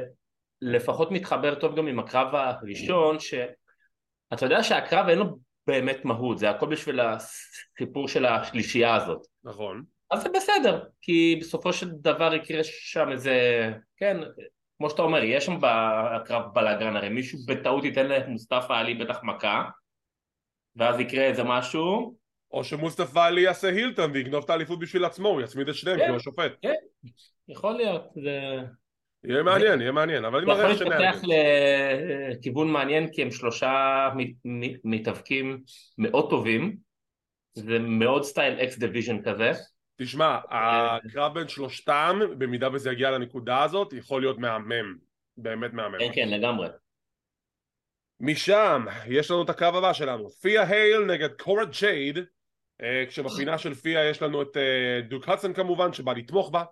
לפחות 0.62 1.12
מתחבר 1.12 1.60
טוב 1.60 1.78
גם 1.78 1.88
עם 1.88 2.00
הקרב 2.00 2.36
הראשון, 2.36 3.20
שאתה 3.20 4.46
יודע 4.46 4.64
שהקרב 4.64 5.10
אין 5.10 5.20
לו 5.20 5.38
באמת 5.68 6.06
מהות, 6.06 6.38
זה 6.38 6.50
הכל 6.50 6.70
בשביל 6.70 7.00
הסיפור 7.00 8.08
של 8.08 8.26
השלישייה 8.26 8.96
הזאת. 8.96 9.28
נכון. 9.44 9.84
אז 10.12 10.22
זה 10.22 10.30
בסדר, 10.30 10.84
כי 11.02 11.38
בסופו 11.42 11.74
של 11.74 11.92
דבר 11.92 12.34
יקרה 12.34 12.64
שם 12.64 13.12
איזה, 13.12 13.70
כן, 13.98 14.18
כמו 14.78 14.90
שאתה 14.90 15.02
אומר, 15.02 15.24
יש 15.24 15.46
שם 15.46 15.58
בקרב 15.62 16.44
בלאגרן, 16.54 16.96
הרי 16.96 17.10
מישהו 17.10 17.40
בטעות 17.48 17.84
ייתן 17.84 18.08
למוסטפא 18.08 18.74
עלי 18.74 18.94
בטח 18.94 19.20
מכה, 19.24 19.64
ואז 20.76 21.00
יקרה 21.00 21.24
איזה 21.24 21.44
משהו, 21.44 22.16
או 22.52 22.64
שמוסטפא 22.64 23.20
עלי 23.20 23.42
יעשה 23.42 23.68
heel 23.68 23.90
turn 23.90 24.12
ויגנוב 24.12 24.44
את 24.44 24.50
האליפות 24.50 24.80
בשביל 24.80 25.06
עצמו, 25.06 25.30
הוא 25.30 25.42
יצמיד 25.42 25.70
את 25.70 25.76
שניהם, 25.76 25.98
כן, 25.98 26.04
כי 26.04 26.10
הוא 26.10 26.18
השופט. 26.18 26.52
כן, 26.62 26.74
יכול 27.48 27.74
להיות, 27.74 28.04
זה... 28.16 28.60
יהיה 29.24 29.44
מעניין, 29.44 29.82
יהיה 29.82 29.92
מעניין, 29.92 30.26
אבל 30.26 30.38
אני 30.38 30.56
זה 30.56 30.74
יכול. 30.74 30.86
להתפתח 30.86 31.22
לכיוון 32.32 32.72
מעניין 32.72 33.12
כי 33.12 33.22
הם 33.22 33.32
שלושה 33.32 34.10
מתאבקים 34.84 35.64
מאוד 35.98 36.30
טובים 36.30 36.78
זה 37.54 37.80
מאוד 37.80 38.24
סטייל 38.24 38.60
אקס 38.60 38.78
דיוויז'ן 38.78 39.22
כזה 39.22 39.52
תשמע, 39.98 40.38
הקרב 40.50 41.34
בין 41.34 41.48
שלושתם, 41.48 42.20
במידה 42.38 42.70
וזה 42.74 42.92
יגיע 42.92 43.12
לנקודה 43.12 43.64
הזאת, 43.64 43.94
יכול 43.94 44.22
להיות 44.22 44.38
מהמם. 44.38 44.98
באמת 45.38 45.74
מהמם. 45.74 46.00
כן 46.00 46.12
כן 46.14 46.30
לגמרי 46.30 46.68
משם, 48.20 48.86
יש 49.08 49.32
לנו 49.32 49.44
את 49.44 49.50
הקרב 49.50 49.76
הבא 49.76 49.94
שלנו. 49.94 50.30
פיה 50.30 50.64
הייל 50.64 51.06
נגד 51.06 51.30
קורה 51.32 51.66
ג'ייד, 51.66 52.20
אה, 52.82 53.04
כשבפינה 53.10 53.58
של 53.58 53.74
פיה 53.74 54.10
יש 54.10 54.22
לנו 54.22 54.42
את 54.42 54.58
אה, 54.58 55.02
דוק 55.10 55.30
הדסון 55.30 55.54
כמובן, 55.54 55.94
שבא 55.94 56.14
לתמוך 56.14 56.50
בה. 56.50 56.64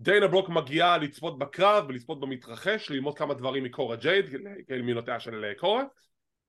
דיינה 0.00 0.28
ברוק 0.28 0.48
מגיעה 0.48 0.98
לצפות 0.98 1.38
בקרב 1.38 1.84
ולצפות 1.88 2.20
במתרחש, 2.20 2.90
ללמוד 2.90 3.18
כמה 3.18 3.34
דברים 3.34 3.64
מקורה 3.64 3.96
ג'ייד, 3.96 4.26
כאל 4.68 4.82
מילותיה 4.82 5.20
של 5.20 5.44
אה, 5.44 5.54
קורה. 5.54 5.82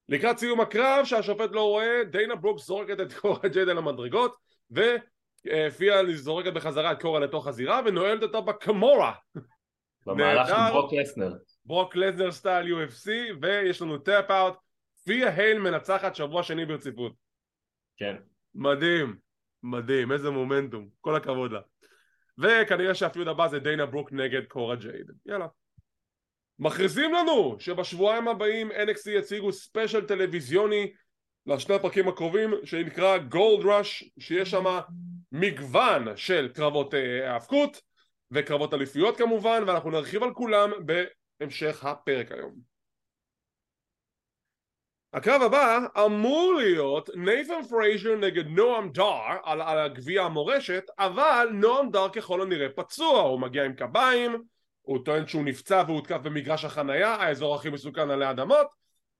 לקראת 0.10 0.38
סיום 0.38 0.62
הקרב, 0.62 1.06
שהשופט 1.06 1.50
לא 1.52 1.62
רואה, 1.62 2.04
דיינה 2.12 2.36
ברוק 2.36 2.60
זורקת 2.60 3.00
את 3.00 3.14
קורה 3.14 3.50
ג'ייד 3.50 3.70
על 3.70 3.78
המדרגות, 3.78 4.36
ופיה 5.48 6.16
זורקת 6.16 6.54
בחזרה 6.54 6.92
את 6.92 7.02
קורה 7.02 7.20
לתוך 7.20 7.48
הזירה, 7.48 7.82
ונועלת 7.86 8.24
אותה 8.24 8.42
בקמורה. 8.42 9.14
במהלך 10.06 10.50
נהדר. 10.50 10.74
ברוק 10.74 10.94
לסנר 10.94 11.34
ברוק 11.66 11.96
לסנר 11.96 12.32
style 12.32 12.74
UFC, 12.74 13.10
ויש 13.42 13.82
לנו 13.82 13.98
tap 13.98 14.32
out. 14.32 14.54
פיה 15.06 15.36
הייל 15.36 15.60
מנצחת 15.60 16.16
שבוע 16.16 16.44
שני 16.44 16.66
ברציפות. 16.66 17.14
כן 17.98 18.16
מדהים, 18.56 19.16
מדהים, 19.64 20.12
איזה 20.12 20.30
מומנטום, 20.30 20.90
כל 21.02 21.16
הכבוד 21.16 21.52
לה. 21.52 21.62
וכנראה 22.38 22.96
שה 22.96 23.09
feud 23.09 23.28
הבא 23.28 23.48
זה 23.48 23.60
דיינה 23.60 23.86
ברוק 23.86 24.12
נגד 24.12 24.46
קורה 24.46 24.76
ג'ייד. 24.76 25.12
יאללה. 25.26 25.48
מכריזים 26.60 27.14
לנו 27.14 27.56
שבשבועיים 27.60 28.28
הבאים 28.28 28.72
NXT 28.72 29.10
יציגו 29.10 29.54
special 29.54 30.06
טלוויזיוני 30.06 30.92
לשני 31.46 31.76
הפרקים 31.76 32.08
הקרובים 32.08 32.54
שנקרא 32.64 33.18
Gold 33.18 33.66
Rush 33.66 34.04
שיש 34.20 34.52
שם 34.52 34.80
מגוון 35.32 36.18
של 36.18 36.50
קרבות 36.54 36.94
אה, 36.94 37.34
האבקות 37.34 37.82
וקרבות 38.32 38.74
אליפויות 38.74 39.18
כמובן 39.18 39.64
ואנחנו 39.68 39.92
נרחיב 39.92 40.24
על 40.24 40.34
כולם 40.34 40.72
בהמשך 41.40 41.86
הפרק 41.86 42.32
היום. 42.32 42.70
הקרב 45.14 45.42
הבא 45.42 45.80
אמור 46.06 46.54
להיות 46.54 47.10
נייתן 47.16 47.64
פרייזר 47.70 48.16
נגד 48.16 48.48
נועם 48.48 48.92
דאר 48.92 49.38
על, 49.44 49.62
על 49.62 49.78
הגביע 49.80 50.24
המורשת 50.24 50.84
אבל 51.00 51.50
נועם 51.54 51.92
דאר 51.92 52.10
ככל 52.10 52.42
הנראה 52.42 52.70
פצוע 52.70 53.22
הוא 53.22 53.40
מגיע 53.40 53.64
עם 53.64 53.74
קביים 53.74 54.44
הוא 54.82 55.06
טוען 55.06 55.28
שהוא 55.28 55.46
נפצע 55.46 55.84
והותקף 55.88 56.18
במגרש 56.24 56.66
החנייה 56.66 57.16
האזור 57.16 57.56
הכי 57.56 57.70
מסוכן 57.70 58.10
עלי 58.10 58.30
אדמות 58.30 58.68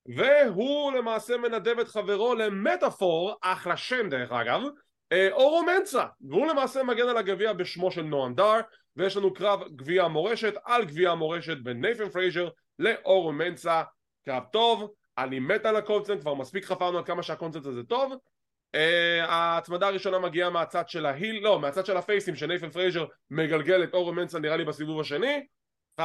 והוא 0.06 0.92
למעשה 0.92 1.38
מנדב 1.38 1.80
את 1.80 1.88
חברו 1.88 2.36
למטאפור 2.36 3.36
אחלה 3.42 3.78
שם 3.78 4.10
דרך 4.10 4.32
אגב 4.32 4.62
אה, 5.12 5.32
אורו 5.32 5.64
מנסה 5.64 6.06
והוא 6.22 6.48
למעשה 6.48 6.84
מגן 6.84 7.08
על 7.08 7.18
הגביע 7.18 7.54
בשמו 7.54 7.92
של 7.92 8.02
נועם 8.02 8.36
דאר 8.36 8.60
ויש 8.96 9.18
לנו 9.18 9.34
קרב 9.34 9.64
גביע 9.76 10.04
המורשת 10.04 10.54
על 10.64 10.86
גביע 10.86 11.12
המורשת 11.12 11.58
בין 11.58 11.82
נייתן 11.82 12.10
פרייזר 12.10 12.50
לאורו 12.80 13.32
מנסה 13.32 13.84
קרב 14.26 14.44
טוב 14.52 14.94
אני 15.24 15.40
מת 15.40 15.66
על 15.66 15.76
הקונספט, 15.76 16.22
כבר 16.22 16.34
מספיק 16.34 16.66
חפרנו 16.66 16.98
על 16.98 17.04
כמה 17.06 17.24
שהקונספט 17.24 17.66
הזה 17.66 17.84
טוב. 17.84 18.14
Uh, 18.76 18.80
ההצמדה 19.28 19.88
הראשונה 19.88 20.20
מגיעה 20.20 20.50
מהצד 20.50 20.90
של 20.90 21.06
ה 21.06 21.12
heel, 21.12 21.44
לא, 21.44 21.60
מהצד 21.60 21.86
של 21.86 21.98
הפייסים 21.98 22.36
שנייתן 22.36 22.70
פרייזר 22.70 23.06
מגלגל 23.32 23.84
את 23.84 23.94
אורו 23.94 24.14
מנסה 24.14 24.40
נראה 24.40 24.58
לי 24.58 24.66
בסיבוב 24.66 25.00
השני. 25.00 25.46
1-0, 26.00 26.04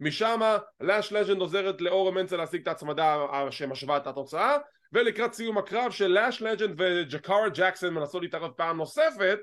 משם 0.00 0.40
לאש 0.80 1.12
לג'נד 1.12 1.40
עוזרת 1.40 1.80
לאורו 1.80 2.12
מנסה 2.12 2.36
להשיג 2.36 2.60
את 2.60 2.68
ההצמדה 2.68 3.26
שמשווה 3.50 3.96
את 3.96 4.06
התוצאה, 4.06 4.56
ולקראת 4.92 5.32
סיום 5.32 5.58
הקרב 5.58 5.90
של 5.90 6.06
לאש 6.06 6.42
לג'נד 6.42 6.74
וג'קארה 6.78 7.48
ג'קסון 7.48 7.94
מנסות 7.94 8.22
להתערב 8.22 8.50
פעם 8.50 8.76
נוספת, 8.76 9.38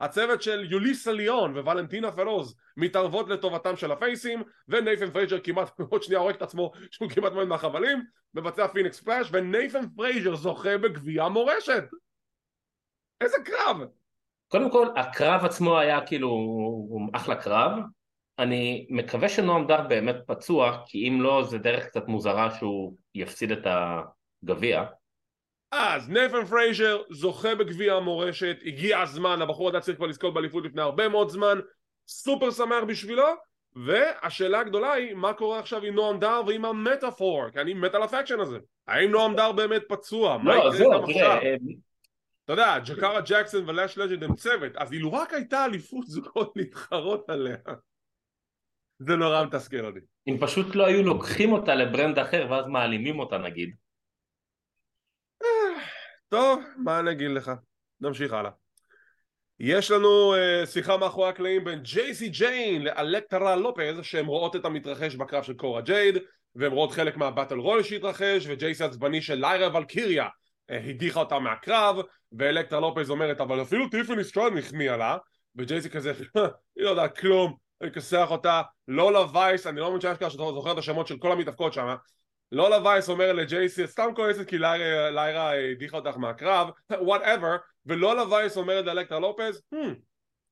הצוות 0.00 0.42
של 0.42 0.66
יוליסה 0.70 1.12
ליאון 1.12 1.58
וולנטינה 1.58 2.12
פרוז 2.12 2.56
מתערבות 2.76 3.28
לטובתם 3.28 3.76
של 3.76 3.92
הפייסים 3.92 4.42
ונייתן 4.68 5.10
פרייזר 5.10 5.40
כמעט 5.40 5.80
עוד 5.90 6.02
שנייה 6.02 6.20
הורג 6.20 6.34
את 6.34 6.42
עצמו 6.42 6.72
שהוא 6.90 7.10
כמעט 7.10 7.32
מת 7.32 7.46
מהחבלים 7.46 8.02
מבצע 8.34 8.68
Phoenix 8.68 9.00
Splash 9.00 9.28
ונייתן 9.32 9.88
פרייזר 9.96 10.34
זוכה 10.34 10.78
בגביע 10.78 11.28
מורשת 11.28 11.84
איזה 13.20 13.36
קרב! 13.44 13.76
קודם 14.48 14.70
כל 14.70 14.88
הקרב 14.96 15.44
עצמו 15.44 15.78
היה 15.78 16.06
כאילו 16.06 16.30
אחלה 17.12 17.36
קרב. 17.36 17.72
אני 18.38 18.86
מקווה 18.90 19.28
שנועם 19.28 19.66
דאר 19.66 19.82
באמת 19.88 20.16
פצוע 20.26 20.82
כי 20.86 21.08
אם 21.08 21.22
לא 21.22 21.44
זה 21.44 21.58
דרך 21.58 21.86
קצת 21.86 22.08
מוזרה 22.08 22.50
שהוא 22.50 22.96
יפסיד 23.14 23.50
את 23.50 23.66
הגביע 24.44 24.84
אז 25.72 26.08
נייתן 26.10 26.44
פרייזר 26.44 27.02
זוכה 27.10 27.54
בגביע 27.54 27.94
המורשת 27.94 28.56
הגיע 28.64 29.00
הזמן 29.00 29.42
הבחור 29.42 29.68
הזה 29.68 29.80
צריך 29.80 29.96
כבר 29.96 30.06
לזכות 30.06 30.34
באליפות 30.34 30.64
לפני 30.64 30.82
הרבה 30.82 31.08
מאוד 31.08 31.28
זמן 31.28 31.58
סופר 32.08 32.50
שמח 32.50 32.84
בשבילו 32.88 33.26
והשאלה 33.76 34.60
הגדולה 34.60 34.92
היא 34.92 35.14
מה 35.14 35.32
קורה 35.32 35.58
עכשיו 35.58 35.82
עם 35.82 35.94
נועם 35.94 36.18
דאר 36.18 36.42
ועם 36.46 36.64
המטאפור? 36.64 37.50
כי 37.50 37.60
אני 37.60 37.74
מת 37.74 37.94
על 37.94 38.02
ה 38.02 38.07
faction 38.07 38.40
הזה. 38.40 38.58
האם 38.88 39.10
נועם 39.10 39.36
דאר 39.36 39.52
באמת 39.52 39.82
פצוע? 39.88 40.38
מה 40.38 40.54
לא 40.54 40.58
יקרה 40.58 40.70
זהו 40.72 40.92
איתם 40.92 41.04
עכשיו? 41.04 41.38
אה, 41.42 41.54
אתה 42.44 42.52
יודע 42.52 42.78
ג'קארה 42.78 43.20
ג'קסון 43.20 43.68
ולאש 43.68 43.98
לג'נד 43.98 44.24
הם 44.24 44.34
צוות 44.34 44.76
אז 44.76 44.92
אילו 44.92 45.12
רק 45.12 45.34
הייתה 45.34 45.64
אליפות 45.64 46.06
זוגות 46.06 46.52
להתחרות 46.56 47.30
עליה 47.30 47.56
זה 48.98 49.16
נורא 49.16 49.44
מתסכל 49.44 49.86
אותי. 49.86 50.00
אם 50.28 50.36
פשוט 50.40 50.74
לא 50.74 50.86
היו 50.86 51.02
לוקחים 51.02 51.52
אותה 51.52 51.74
ל 51.74 51.81
brand 51.81 52.18
אחר 52.18 52.46
ואז 52.50 52.66
מעלימים 52.66 53.18
אותה 53.18 53.38
נגיד 53.38 53.74
טוב, 56.34 56.62
מה 56.76 57.00
אני 57.00 57.10
אגיד 57.10 57.30
לך? 57.30 57.52
נמשיך 58.00 58.32
הלאה. 58.32 58.50
יש 59.60 59.90
לנו 59.90 60.34
uh, 60.34 60.66
שיחה 60.66 60.96
מאחורי 60.96 61.28
הקלעים 61.28 61.64
בין 61.64 61.78
ג'ייסי 61.82 62.28
ג'יין 62.28 62.82
לאלקטרה 62.82 63.56
לופז 63.56 63.96
שהן 64.02 64.26
רואות 64.26 64.56
את 64.56 64.64
המתרחש 64.64 65.14
בקרב 65.14 65.42
של 65.42 65.54
קורה 65.54 65.80
ג'ייד 65.80 66.18
והן 66.54 66.72
רואות 66.72 66.92
חלק 66.92 67.16
מה 67.16 67.26
battle 67.26 67.58
royal 67.58 67.82
שהתרחש 67.82 68.46
וג'ייסי 68.48 68.84
עצבנית 68.84 69.22
שליירה 69.22 69.76
ולקיריה 69.76 70.26
uh, 70.26 70.74
הדיחה 70.74 71.20
אותה 71.20 71.38
מהקרב 71.38 71.96
ואלקטרה 72.38 72.80
לופז 72.80 73.10
אומרת 73.10 73.40
אבל 73.40 73.62
אפילו 73.62 73.88
טיפאני 73.88 74.24
סטרטן 74.24 74.58
החמיאה 74.58 74.96
לה 74.96 75.16
וג'ייסי 75.56 75.90
כזה 75.90 76.12
היא 76.76 76.84
לא 76.84 76.90
יודעת 76.90 77.18
כלום 77.18 77.56
אני 77.82 77.90
אכסח 77.90 78.26
אותה 78.30 78.62
לולה 78.88 79.24
וייס 79.32 79.66
אני 79.66 79.80
לא 79.80 79.88
מבין 79.88 80.00
שאתה 80.00 80.28
זוכר 80.30 80.72
את 80.72 80.78
השמות 80.78 81.06
של 81.06 81.18
כל 81.18 81.32
המתאבקות 81.32 81.72
שם 81.72 81.94
לולה 82.54 82.82
וייס 82.84 83.08
אומר 83.08 83.32
לג'ייסי 83.32 83.86
סתם 83.86 84.10
כועסת 84.16 84.48
כי 84.48 84.58
ליירה, 84.58 85.10
ליירה 85.10 85.52
הדיחה 85.52 85.96
אותך 85.96 86.16
מהקרב 86.16 86.68
whatever 86.92 87.56
ולולה 87.86 88.28
וייס 88.28 88.56
אומרת 88.56 88.84
לאלקטרה 88.84 89.20
לופז 89.20 89.62
hmm, 89.74 89.94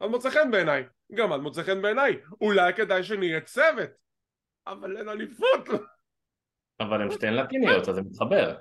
את 0.04 0.10
מוצא 0.10 0.30
חן 0.30 0.50
בעיניי 0.50 0.84
גם 1.14 1.32
את 1.34 1.40
מוצא 1.40 1.62
חן 1.62 1.82
בעיניי 1.82 2.16
אולי 2.40 2.74
כדאי 2.74 3.02
שנהיה 3.02 3.40
צוות 3.40 3.90
אבל 4.66 4.96
אין 4.96 5.08
אליפות. 5.08 5.68
אבל 6.80 7.02
הן 7.02 7.10
שתיהן 7.14 7.34
לטיניות 7.34 7.88
אז 7.88 7.94
זה 7.94 8.02
מתחבר. 8.02 8.56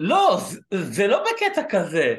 לא 0.00 0.38
זה, 0.74 1.06
לא 1.06 1.24
בקטע 1.24 1.62
כזה 1.70 2.14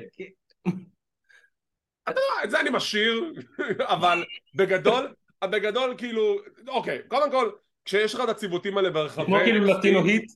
אתה 2.10 2.12
יודע, 2.12 2.44
את 2.44 2.52
זה 2.52 2.60
אני 2.60 2.70
משאיר, 2.70 3.34
אבל 3.96 4.26
בגדול, 4.56 5.14
בגדול 5.44 5.96
כאילו, 5.98 6.40
אוקיי, 6.68 7.02
קודם 7.08 7.32
כל, 7.32 7.52
כשיש 7.86 8.16
לך 8.16 8.22
את 8.24 8.30
הציוותים 8.30 8.78
האלה 8.78 8.90
ברחבי 8.90 9.26
כמו 9.26 9.38
כאילו 9.38 9.66
לטינו 9.66 10.06
היט. 10.06 10.32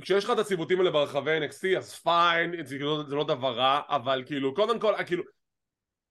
כשיש 0.00 0.24
לך 0.24 0.30
את 0.30 0.38
הציוותים 0.38 0.78
האלה 0.78 0.90
ברחבי 0.90 1.38
NXT 1.38 1.78
אז 1.78 1.94
פיין, 1.94 2.64
זה 2.64 2.78
לא, 2.78 3.02
זה 3.08 3.14
לא 3.14 3.24
דבר 3.24 3.56
רע, 3.56 3.80
אבל 3.88 4.22
כאילו, 4.26 4.54
קודם 4.54 4.80
כל, 4.80 4.92
כאילו, 5.06 5.22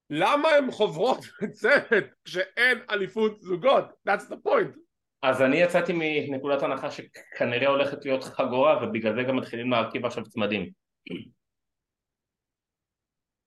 למה 0.09 0.49
הן 0.49 0.71
חוברות 0.71 1.19
בצוות 1.41 2.03
כשאין 2.25 2.77
אליפות 2.89 3.41
זוגות? 3.41 3.85
That's 4.09 4.31
the 4.31 4.47
point. 4.47 4.79
אז 5.21 5.41
אני 5.41 5.57
יצאתי 5.57 5.93
מנקודת 6.29 6.63
הנחה 6.63 6.91
שכנראה 6.91 7.67
הולכת 7.67 8.05
להיות 8.05 8.23
חגורה 8.23 8.83
ובגלל 8.83 9.15
זה 9.15 9.23
גם 9.23 9.35
מתחילים 9.35 9.71
להרכיב 9.71 10.05
עכשיו 10.05 10.23
צמדים. 10.23 10.71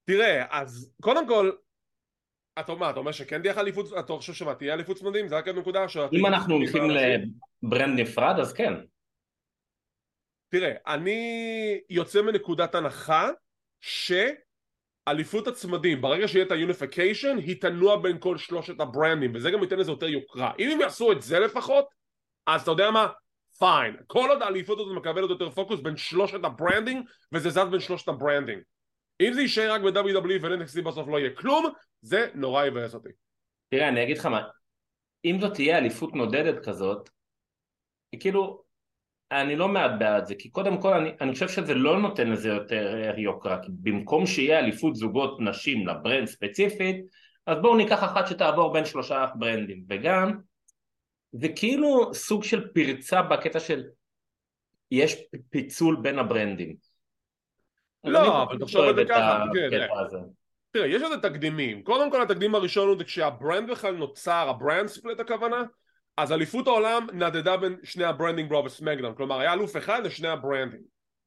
תראה, 0.05 0.45
אז 0.51 0.93
קודם 1.03 1.29
כל, 1.29 1.51
אתה 2.61 2.73
אומר, 2.73 2.91
אתה 2.91 2.99
אומר 2.99 3.13
שכן 3.13 3.43
תהיה 3.43 3.61
אליפות, 3.61 3.99
אתה 3.99 4.13
חושב 4.13 4.33
שמה, 4.33 4.55
תהיה 4.55 4.75
אליפות 4.75 4.97
צמדים? 4.97 5.29
זה 5.29 5.37
רק 5.37 5.49
הנקודה 5.49 5.85
אם 6.13 6.27
אנחנו 6.27 6.55
הולכים 6.55 6.83
לברנד 7.63 8.01
נפרד 8.01 8.39
אז 8.41 8.53
כן. 8.53 8.75
תראה, 10.49 10.73
אני 10.87 11.81
יוצא 11.91 12.23
מנקודת 12.23 12.75
הנחה 12.75 13.31
שאליפות 13.81 15.47
הצמדים, 15.47 16.01
ברגע 16.01 16.29
שיהיה 16.29 16.45
את 16.45 16.53
ה-unification, 16.53 17.37
היא 17.37 17.61
תנוע 17.61 17.97
בין 17.97 18.17
כל 18.21 18.39
שלושת 18.39 18.81
הברנדים, 18.81 19.35
וזה 19.35 19.51
גם 19.51 19.63
ייתן 19.63 19.79
לזה 19.79 19.93
יותר 19.93 20.09
יוקרה. 20.09 20.53
אם 20.59 20.71
הם 20.71 20.81
יעשו 20.81 21.13
את 21.13 21.23
זה 21.23 21.39
לפחות, 21.39 21.89
אז 22.47 22.63
אתה 22.63 22.71
יודע 22.71 22.91
מה? 22.91 23.07
fine. 23.59 23.97
כל 24.07 24.29
עוד 24.31 24.43
האליפות 24.43 24.79
הזאת 24.81 24.97
מקבלת 24.97 25.31
יותר 25.31 25.51
פוקוס 25.51 25.81
בין 25.81 25.97
שלושת 25.97 26.45
ה 26.45 26.52
brandים, 26.52 27.07
וזה 27.33 27.51
זז 27.51 27.69
בין 27.71 27.81
שלושת 27.81 28.09
ה 28.09 28.15
brandים. 28.15 28.63
אם 29.21 29.33
זה 29.33 29.41
יישאר 29.41 29.73
רק 29.73 29.81
ב-WWE 29.81 30.43
ו-NXT 30.43 30.83
בסוף 30.83 31.09
לא 31.09 31.19
יהיה 31.19 31.31
כלום, 31.31 31.73
זה 32.03 32.29
נורא 32.35 32.65
יבאס 32.65 32.95
אותי. 32.95 33.09
תראה, 33.69 33.89
אני 33.89 34.03
אגיד 34.03 34.19
לך 34.19 34.27
מה, 34.27 34.43
אם 35.25 35.39
זאת 35.41 35.55
תהיה 35.55 35.79
אליפות 35.79 36.15
נודדת 36.15 36.65
כזאת, 36.65 37.11
כאילו, 38.21 38.63
אני 39.33 39.57
לא 39.57 39.69
מת 39.69 39.91
בעד 39.99 40.27
זה, 40.27 40.35
כי 40.35 40.51
קודם 40.51 40.81
כל 40.81 40.95
אני, 40.95 41.11
אני 41.21 41.33
חושב 41.33 41.49
שזה 41.49 41.75
לא 41.75 42.01
נותן 42.01 42.31
לזה 42.31 42.49
יותר 42.49 43.15
יוקרה, 43.19 43.63
כי 43.63 43.69
במקום 43.83 44.27
שיהיה 44.27 44.59
אליפות 44.59 44.97
זוגות 44.97 45.41
נשים 45.41 45.87
ל 45.87 45.93
brand 45.93 46.27
ספציפית, 46.29 46.97
אז 47.47 47.59
בואו 47.63 47.77
ניקח 47.77 48.05
אחת 48.05 48.27
שתעבור 48.27 48.73
בין 48.73 48.85
שלושה 48.85 49.27
brandים, 49.35 49.85
וגם 49.89 50.39
זה 51.33 51.49
כאילו 51.57 52.15
סוג 52.15 52.45
של 52.45 52.69
פרצה 52.69 53.23
בקטע 53.23 53.61
של 53.61 53.85
יש 54.91 55.17
פיצול 55.51 55.97
בין 56.03 56.19
ה 56.19 56.25
brandים. 56.25 56.77
לא, 58.11 58.43
אבל 58.43 58.59
תחשוב 58.59 58.85
על 58.85 58.95
זה 58.95 59.05
ככה, 59.05 59.45
תראה, 60.71 60.87
יש 60.87 61.03
לזה 61.03 61.17
תקדימים, 61.23 61.83
קודם 61.83 62.11
כל 62.11 62.23
התקדים 62.23 62.55
הראשון 62.55 62.89
הוא 62.89 62.97
כשה 63.05 63.38
brand 63.38 63.71
בכלל 63.71 63.95
נוצר, 63.95 64.49
ה 64.49 64.55
brand 64.55 64.87
split 64.87 65.21
הכוונה, 65.21 65.63
אז 66.17 66.33
אליפות 66.33 66.67
העולם 66.67 67.07
נדדה 67.13 67.57
בין 67.57 67.77
שני 67.85 68.05
ה 68.05 68.10
brandים 68.11 68.51
ברו 68.51 68.65
וסמאקדאון, 68.65 69.15
כלומר 69.15 69.41
היה 69.41 69.53
אלוף 69.53 69.77
אחד 69.77 70.07
לשני 70.07 70.29
ה 70.29 70.35
brandים, 70.35 70.83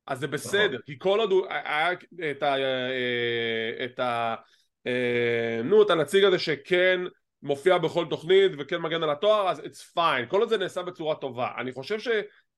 אז 0.08 0.20
זה 0.20 0.28
בסדר, 0.28 0.68
נכון. 0.68 0.82
כי 0.86 1.00
כל 1.00 1.20
עוד 1.20 1.32
הוא 1.32 1.46
היה 1.50 1.92
את 2.32 2.44
ה... 2.44 2.56
אה, 2.56 3.86
את 3.86 4.00
ה... 4.00 4.36
אה, 4.88 5.62
נו, 5.64 5.82
את 5.82 5.90
הנציג 5.90 6.24
הזה 6.24 6.40
שכן 6.40 7.02
מופיע 7.44 7.78
בכל 7.78 8.06
תוכנית 8.10 8.52
וכן 8.60 8.78
מגן 8.78 9.04
על 9.04 9.10
התואר, 9.10 9.50
אז 9.50 9.60
it's 9.60 9.98
fine, 9.98 10.26
כל 10.28 10.40
עוד 10.40 10.50
זה 10.50 10.58
נעשה 10.58 10.82
בצורה 10.82 11.16
טובה. 11.16 11.50
אני 11.58 11.72
חושב 11.72 12.00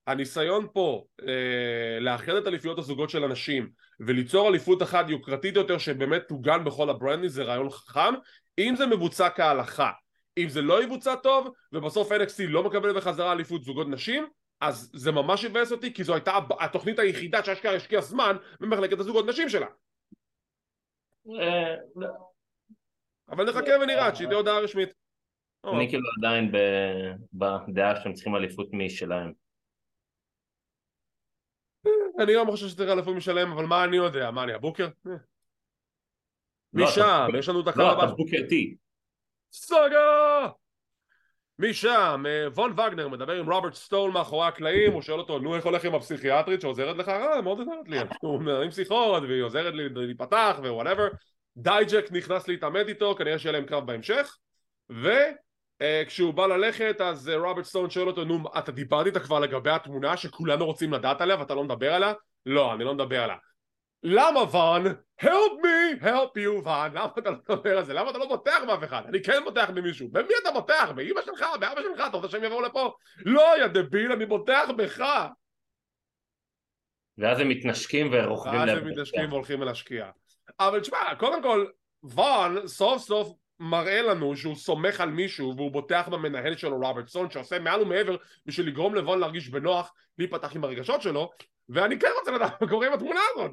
שהניסיון 0.10 0.67
פה 0.74 1.05
אה, 1.27 2.00
לאחד 2.00 2.33
את 2.33 2.48
אליפויות 2.48 2.79
הזוגות 2.79 3.10
של 3.10 3.24
אנשים 3.24 3.69
וליצור 4.00 4.50
אליפות 4.50 4.81
אחת 4.83 5.10
יוקרתית 5.10 5.55
יותר 5.55 5.77
שבאמת 5.77 6.27
תוגן 6.27 6.63
בכל 6.63 6.89
ה 6.89 6.94
branding 6.94 7.27
זה 7.27 7.43
רעיון 7.43 7.69
חכם, 7.69 8.13
אם 8.60 8.74
זה 8.77 8.86
מבוצע 8.86 9.30
כהלכה. 9.30 9.91
אם 10.38 10.49
זה 10.49 10.62
לא 10.62 10.84
יבוצע 10.84 11.15
טוב 11.15 11.54
ובסוף 11.73 12.12
NXT 12.12 12.43
לא 12.47 12.63
מקבל 12.63 12.97
בחזרה 12.97 13.32
אליפות 13.32 13.63
זוגות 13.63 13.88
נשים 13.88 14.28
אז 14.62 14.91
זה 14.93 15.12
ממש 15.12 15.43
יבאס 15.43 15.71
אותי 15.71 15.93
כי 15.93 16.04
זו 16.04 16.13
הייתה 16.13 16.39
התוכנית 16.60 16.99
היחידה 16.99 17.43
שאשכרה 17.43 17.75
השקיעה 17.75 18.01
זמן 18.01 18.36
במחלקת 18.60 18.99
הזוגות 18.99 19.25
נשים 19.28 19.49
שלה 19.49 19.67
אה. 21.39 21.75
אבל 23.30 23.49
נחכה 23.49 23.71
ונראה 23.82 24.15
שהיא 24.15 24.28
תהיה 24.28 24.38
הודעה 24.38 24.60
רשמית 24.60 24.89
אני 25.73 25.89
כאילו 25.89 26.04
עדיין 26.17 26.51
בדעה 27.34 28.01
שהם 28.01 28.13
צריכים 28.13 28.36
אליפות 28.36 28.67
משלהם 28.73 29.32
אני 32.19 32.36
גם 32.36 32.52
חושב 32.52 32.67
שצריך 32.67 32.89
אליפות 32.89 33.15
משלהם 33.15 33.52
אבל 33.52 33.65
מה 33.65 33.84
אני 33.84 33.97
יודע 33.97 34.32
מה 34.32 34.43
אני 34.43 34.54
הבוקר? 34.54 34.88
משם 36.73 37.28
יש 37.39 37.49
לנו 37.49 37.62
את 37.62 37.67
הקו 37.67 37.82
הבא 37.82 38.04
לא 38.04 38.08
אתה 38.08 38.13
בוקר 38.15 38.38
טי 38.49 38.76
סאגה! 39.52 40.47
משם, 41.60 42.23
אה, 42.28 42.47
וון 42.56 42.71
וגנר 42.71 43.08
מדבר 43.08 43.34
עם 43.34 43.52
רוברט 43.52 43.73
סטון 43.73 44.12
מאחורי 44.12 44.47
הקלעים, 44.47 44.93
הוא 44.93 45.02
שואל 45.02 45.19
אותו, 45.19 45.39
נו 45.39 45.56
איך 45.56 45.65
הולך 45.65 45.86
עם 45.86 45.95
הפסיכיאטרית 45.95 46.62
שעוזרת 46.62 46.97
לך? 46.97 47.10
אה, 47.10 47.41
מאוד 47.41 47.60
עוזרת 47.60 47.88
לי, 47.88 47.97
הוא 48.21 48.41
מנהלים 48.41 48.71
שיחות 48.71 49.23
והיא 49.23 49.43
עוזרת 49.43 49.73
לי 49.73 49.89
להיפתח 49.89 50.56
whatever 50.60 51.08
דייג'ק 51.58 52.12
נכנס 52.12 52.47
להתעמת 52.47 52.88
איתו, 52.88 53.15
כנראה 53.15 53.39
שיהיה 53.39 53.54
להם 53.54 53.65
קרב 53.65 53.88
בהמשך 53.88 54.38
וכשהוא 54.89 55.13
אה, 55.84 56.32
בא 56.36 56.46
ללכת 56.46 57.02
אז 57.02 57.30
אה, 57.30 57.38
רוברט 57.38 57.65
סטון 57.65 57.89
שואל 57.89 58.08
אותו, 58.08 58.24
נו 58.24 58.43
אתה 58.58 58.72
דיברת 58.72 59.06
איתה 59.06 59.19
כבר 59.19 59.39
לגבי 59.39 59.69
התמונה 59.69 60.17
שכולנו 60.17 60.65
רוצים 60.65 60.93
לדעת 60.93 61.22
עליה 61.22 61.39
ואתה 61.39 61.56
לא 61.56 61.63
מדבר 61.63 61.93
עליה? 61.93 62.13
לא, 62.46 62.74
אני 62.74 62.84
לא 62.84 62.93
מדבר 62.93 63.24
עליה 63.24 63.36
למה 64.04 64.39
ואן? 64.52 64.93
help 65.22 65.54
me, 65.63 66.04
help 66.04 66.38
you 66.38 66.67
ואן, 66.67 66.91
למה 66.91 67.08
אתה 67.19 67.30
לא 67.30 67.38
מדבר 67.50 67.78
על 67.78 67.86
זה? 67.86 67.93
למה 67.93 68.10
אתה 68.10 68.17
לא 68.17 68.28
בוטח 68.28 68.60
באף 68.67 68.84
אחד? 68.84 69.02
אני 69.08 69.24
כן 69.24 69.43
בוטח 69.43 69.69
במישהו. 69.69 70.10
במי 70.12 70.34
אתה 70.41 70.52
בוטח? 70.52 70.91
באמא 70.96 71.22
שלך? 71.26 71.46
באבא 71.60 71.82
שלך? 71.82 72.08
אתה 72.08 72.17
רוצה 72.17 72.30
שהם 72.30 72.43
יבואו 72.43 72.62
לפה? 72.62 72.93
לא, 73.26 73.43
יא 73.60 73.67
דביל, 73.67 74.12
אני 74.12 74.26
בוטח 74.26 74.69
בך! 74.78 75.04
ואז 77.17 77.39
הם 77.39 77.50
מתנשקים 77.50 78.10
ורוכבים 78.12 78.60
ואז 78.60 78.69
הם 78.69 78.88
מתנשקים 78.88 79.30
והולכים 79.32 79.62
לשקיעה. 79.62 80.10
אבל 80.60 80.80
תשמע, 80.80 81.15
קודם 81.19 81.43
כל, 81.43 81.65
ואן 82.04 82.67
סוף 82.67 83.02
סוף 83.02 83.34
מראה 83.63 84.02
לנו 84.02 84.36
שהוא 84.38 84.56
סומך 84.56 85.02
על 85.02 85.10
מישהו 85.10 85.54
והוא 85.58 85.71
בוטח 85.71 86.10
במנהל 86.12 86.56
שלו 86.56 86.78
רוברט 86.78 87.08
סטון 87.08 87.32
שעושה 87.32 87.60
מעל 87.60 87.82
ומעבר 87.82 88.15
בשביל 88.45 88.67
לגרום 88.67 88.95
לוון 88.95 89.19
להרגיש 89.19 89.49
בנוח 89.49 89.93
להיפתח 90.17 90.56
עם 90.56 90.63
הרגשות 90.63 91.02
שלו 91.02 91.30
ואני 91.69 91.99
כן 91.99 92.08
רוצה 92.19 92.32
לדעת 92.32 92.62
מה 92.62 92.69
קורה 92.69 92.88
עם 92.88 92.93
התמונה 92.93 93.19
הזאת. 93.34 93.52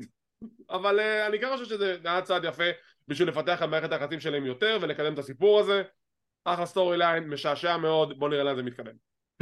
אבל 0.70 0.99
uh, 0.99 1.29
אני 1.29 1.40
כן 1.40 1.49
חושב 1.53 1.64
שזה 1.64 1.96
היה 2.05 2.23
צעד 2.23 2.44
יפה 2.44 2.64
בשביל 3.09 3.29
לפתח 3.29 3.62
את 3.62 3.68
מערכת 3.68 3.92
היחסים 3.92 4.20
שלהם 4.20 4.46
יותר 4.46 4.79
ולקדם 4.81 5.14
את 5.14 5.18
הסיפור 5.18 5.61
הזה. 5.61 5.83
אחלה 6.44 6.66
storyline, 6.66 7.29
משעשע 7.29 7.77
מאוד, 7.77 8.18
בוא 8.18 8.29
נראה 8.29 8.44
לאן 8.44 8.57
זה 8.57 8.62
מתקדם. 8.62 8.92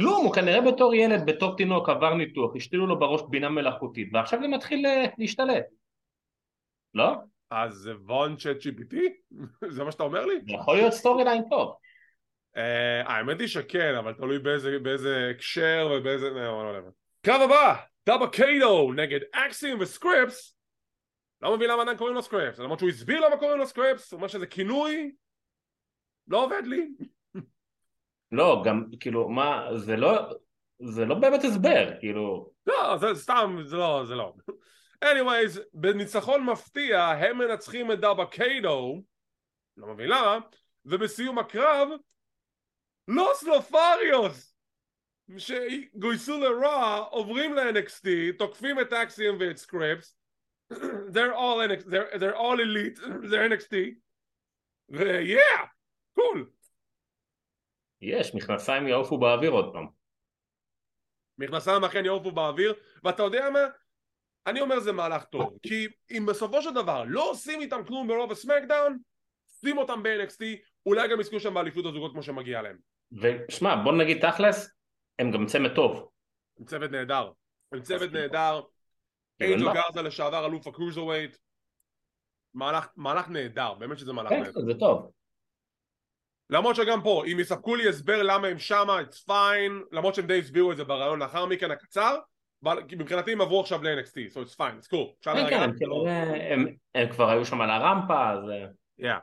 כלום, 0.01 0.25
הוא 0.25 0.33
כנראה 0.33 0.61
בתור 0.61 0.95
ילד, 0.95 1.25
בתור 1.25 1.57
תינוק 1.57 1.89
עבר 1.89 2.13
ניתוח, 2.13 2.55
השתילו 2.55 2.87
לו 2.87 2.99
בראש 2.99 3.21
בינה 3.29 3.49
מלאכותית 3.49 4.09
ועכשיו 4.13 4.39
זה 4.41 4.47
מתחיל 4.47 4.85
uh, 4.85 5.09
להשתלט. 5.17 5.65
לא? 6.93 7.15
אז 7.51 7.73
זה 7.73 7.93
וון 8.05 8.35
צ'אט 8.35 8.57
GPT? 8.57 8.95
זה 9.69 9.83
מה 9.83 9.91
שאתה 9.91 10.03
אומר 10.03 10.25
לי? 10.25 10.39
יכול 10.45 10.75
להיות 10.75 10.93
storyline 10.93 11.43
טוב 11.49 11.75
האמת 13.05 13.39
היא 13.39 13.47
שכן, 13.47 13.95
אבל 13.95 14.13
תלוי 14.13 14.39
באיזה, 14.39 15.31
הקשר 15.35 15.89
ובאיזה... 15.91 16.29
קרב 17.21 17.41
הבא, 17.41 17.75
דאבה 18.05 18.27
קיידו 18.27 18.93
נגד 18.93 19.19
אקסיום 19.33 19.77
וסקריפס 19.79 20.59
לא 21.41 21.55
מבין 21.55 21.69
למה 21.69 21.81
עדיין 21.81 21.97
קוראים 21.97 22.15
לו 22.15 22.21
סקריפס, 22.21 22.59
למרות 22.59 22.79
שהוא 22.79 22.89
הסביר 22.89 23.19
למה 23.19 23.37
קוראים 23.37 23.59
לו 23.59 23.65
סקריפס, 23.65 24.11
הוא 24.11 24.17
אומר 24.17 24.27
שזה 24.27 24.47
כינוי, 24.47 25.11
לא 26.27 26.43
עובד 26.43 26.61
לי. 26.65 26.89
לא, 28.31 28.63
גם, 28.65 28.83
כאילו, 28.99 29.29
מה, 29.29 29.67
זה 29.75 29.95
לא, 29.95 30.11
זה 30.79 31.05
לא 31.05 31.15
באמת 31.15 31.43
הסבר, 31.43 31.99
כאילו... 31.99 32.49
לא, 32.67 32.97
זה 32.97 33.07
סתם, 33.15 33.57
זה 33.63 33.77
לא, 33.77 34.03
זה 34.07 34.15
לא. 34.15 34.33
Anyways, 35.05 35.59
בניצחון 35.73 36.45
מפתיע, 36.45 36.99
הם 37.01 37.37
מנצחים 37.37 37.91
את 37.91 37.99
דאבה 37.99 38.25
קיידו, 38.25 39.03
לא 39.77 39.87
מבין 39.87 40.07
למה, 40.09 40.39
ובסיום 40.85 41.39
הקרב, 41.39 41.89
לוס 43.07 43.43
לופריוס, 43.43 44.55
שגויסו 45.37 46.39
לרוע, 46.39 46.95
עוברים 47.11 47.53
ל-NXT, 47.53 48.07
תוקפים 48.37 48.79
את 48.79 48.93
אקסיום 48.93 49.37
ואת 49.39 49.57
סקרפס, 49.57 50.17
they're 51.13 51.35
all 51.35 51.59
NXT, 51.69 51.85
they're, 51.85 52.17
they're 52.19 52.37
all 52.37 52.59
elite, 52.59 52.99
they're 53.29 53.49
NXT, 53.49 53.75
ו-yeah, 54.89 55.65
cool. 56.19 56.39
יש, 58.01 58.35
מכנסיים 58.35 58.87
יעופו 58.87 59.17
באוויר 59.17 59.51
עוד 59.51 59.73
פעם. 59.73 59.87
מכנסיים 61.37 61.83
אכן 61.83 62.05
יעופו 62.05 62.31
באוויר, 62.31 62.73
ואתה 63.03 63.23
יודע 63.23 63.49
מה? 63.49 63.65
אני 64.47 64.61
אומר 64.61 64.79
זה 64.79 64.91
מהלך 64.91 65.23
טוב, 65.23 65.57
כי 65.63 65.87
אם 66.11 66.25
בסופו 66.25 66.61
של 66.61 66.73
דבר 66.73 67.03
לא 67.07 67.31
עושים 67.31 67.61
איתם 67.61 67.81
כלום 67.87 68.07
ברוב 68.07 68.31
הסמקדאון, 68.31 68.97
שים 69.61 69.77
אותם 69.77 70.03
ב-NXT, 70.03 70.43
אולי 70.85 71.07
גם 71.07 71.19
יזכו 71.19 71.39
שם 71.39 71.53
באליפות 71.53 71.85
הזוגות 71.85 72.11
כמו 72.11 72.23
שמגיע 72.23 72.61
להם. 72.61 72.77
ושמע, 73.11 73.75
בוא 73.83 73.93
נגיד 73.93 74.29
תכלס, 74.29 74.71
הם 75.19 75.31
גם 75.31 75.45
צמד 75.45 75.75
טוב. 75.75 76.09
הם 76.59 76.65
צוות 76.65 76.91
נהדר. 76.91 77.31
הם 77.71 77.81
צוות 77.81 78.11
נהדר. 78.11 78.61
אייג'ו 79.41 79.65
גרזה 79.73 80.01
לשעבר 80.01 80.45
אלוף 80.45 80.67
ה 80.67 81.03
cruiserweight 81.03 81.37
מהלך, 82.53 82.87
מהלך 82.95 83.29
נהדר, 83.29 83.73
באמת 83.73 83.99
שזה 83.99 84.13
מהלך 84.13 84.29
כן, 84.29 84.41
נהדר. 84.41 84.61
זה 84.65 84.73
טוב. 84.79 85.11
למרות 86.49 86.75
שגם 86.75 87.03
פה, 87.03 87.23
אם 87.31 87.39
יספקו 87.39 87.75
לי 87.75 87.89
הסבר 87.89 88.23
למה 88.23 88.47
הם 88.47 88.59
שמה, 88.59 88.99
it's 89.01 89.29
fine, 89.29 89.85
למרות 89.91 90.15
שהם 90.15 90.27
די 90.27 90.39
הסבירו 90.39 90.71
את 90.71 90.77
זה 90.77 90.83
בריאיון 90.83 91.19
לאחר 91.19 91.45
מכן 91.45 91.71
הקצר, 91.71 92.17
מבחינתי 92.97 93.31
הם 93.31 93.41
עברו 93.41 93.59
עכשיו 93.61 93.83
ל-NXT, 93.83 94.33
so 94.33 94.47
it's 94.47 94.55
fine, 94.55 94.83
it's 94.83 94.87
cool. 94.87 95.07
כן, 95.21 95.49
כן, 95.49 95.61
הם 95.61 95.71
כנראה- 95.79 96.53
הם- 96.53 97.09
כבר 97.11 97.29
היו 97.29 97.45
שם 97.45 97.61
על 97.61 97.69
הרמפה, 97.69 98.29
אז... 98.31 98.39
אה. 99.03 99.17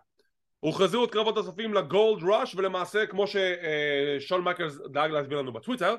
הוכרזו 0.60 0.98
עוד 1.00 1.10
קרבות 1.10 1.36
נוספים 1.36 1.74
לגולד 1.74 2.22
ראש, 2.28 2.54
ולמעשה, 2.54 3.06
כמו 3.06 3.24
ששון 3.26 4.44
מייקלס 4.44 4.78
דאג 4.92 5.10
להסביר 5.10 5.38
לנו 5.38 5.52
בטוויטר, 5.52 5.94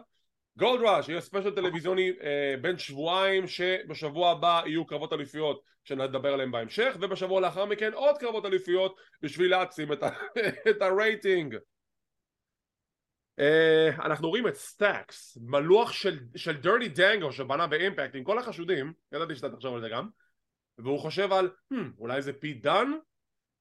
גולד 0.58 0.82
ראש 0.82 1.10
יהיה 1.10 1.21
special 1.21 1.51
טלוויזיוני 1.56 2.12
אה, 2.23 2.56
בן 2.62 2.77
שבועיים, 2.78 3.47
שבשבוע 3.47 4.32
הבא 4.32 4.62
יהיו 4.65 4.86
קרבות 4.86 5.13
אליפויות 5.13 5.62
שנדבר 5.84 6.34
עליהם 6.34 6.52
בהמשך, 6.52 6.95
ובשבוע 7.02 7.41
לאחר 7.41 7.65
מכן 7.65 7.93
עוד 7.93 8.17
קרבות 8.17 8.45
אליפויות 8.45 8.95
בשביל 9.21 9.52
להעצים 9.52 9.93
את, 9.93 10.04
את 10.69 10.82
הרייטינג. 10.82 11.56
אה, 13.39 13.89
אנחנו 14.06 14.30
רואים 14.30 14.47
את 14.47 14.56
סטאקס, 14.56 15.38
מלוח 15.41 15.91
של, 15.91 16.58
דרטי 16.62 16.89
דנגו 16.89 17.32
שבנה 17.32 17.67
באימפקט 17.67 18.15
עם 18.15 18.23
כל 18.23 18.39
החשודים, 18.39 18.93
ידעתי 19.12 19.36
שאתה 19.36 19.50
תחשוב 19.50 19.76
על 19.76 19.82
זה 19.82 19.89
גם, 19.89 20.10
והוא 20.78 21.00
חושב 21.00 21.34
על, 21.34 21.50
hmm, 21.73 21.78
אולי 21.97 22.21
זה 22.21 22.34
פיט 22.34 22.63
דאן? 22.63 22.91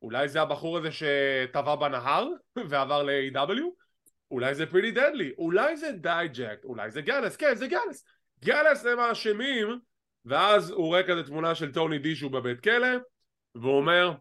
אולי 0.02 0.28
זה 0.28 0.42
הבחור 0.42 0.78
הזה 0.78 0.88
שטבע 0.92 1.74
בנהר 1.74 2.28
ועבר 2.68 3.02
ל-AEW? 3.02 3.62
אולי 4.30 4.54
זה 4.54 4.66
פריטי 4.66 4.90
דדלי? 4.90 5.32
אולי 5.38 5.76
זה 5.76 5.92
דייג'ק? 5.92 6.64
אולי 6.64 6.90
זה 6.90 7.02
גאלוס? 7.02 7.36
כן, 7.36 7.54
זה 7.54 7.66
גאלוס! 7.66 8.04
גאלוס 8.44 8.86
הם 8.86 8.98
האשמים 8.98 9.80
ואז 10.24 10.70
הוא 10.70 10.86
רואה 10.86 11.02
כזה 11.02 11.22
תמונה 11.22 11.54
של 11.54 11.72
טוני 11.72 11.98
די 11.98 12.16
שהוא 12.16 12.30
בבית 12.30 12.60
כלא 12.60 12.88
והוא 13.54 13.76
אומר 13.76 14.14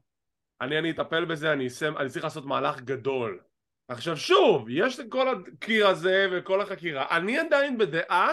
אני 0.61 0.79
אני 0.79 0.91
אטפל 0.91 1.25
בזה, 1.25 1.53
אני, 1.53 1.67
אסם, 1.67 1.97
אני 1.97 2.09
צריך 2.09 2.23
לעשות 2.23 2.45
מהלך 2.45 2.81
גדול 2.81 3.39
עכשיו 3.87 4.17
שוב, 4.17 4.69
יש 4.69 4.99
את 4.99 5.05
כל 5.09 5.27
הקיר 5.29 5.87
הזה 5.87 6.27
וכל 6.31 6.61
החקירה. 6.61 7.17
אני 7.17 7.37
עדיין 7.37 7.77
בדעה 7.77 8.31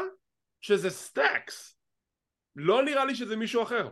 שזה 0.60 0.90
סטאקס 0.90 1.78
לא 2.56 2.82
נראה 2.82 3.04
לי 3.04 3.14
שזה 3.14 3.36
מישהו 3.36 3.62
אחר. 3.62 3.88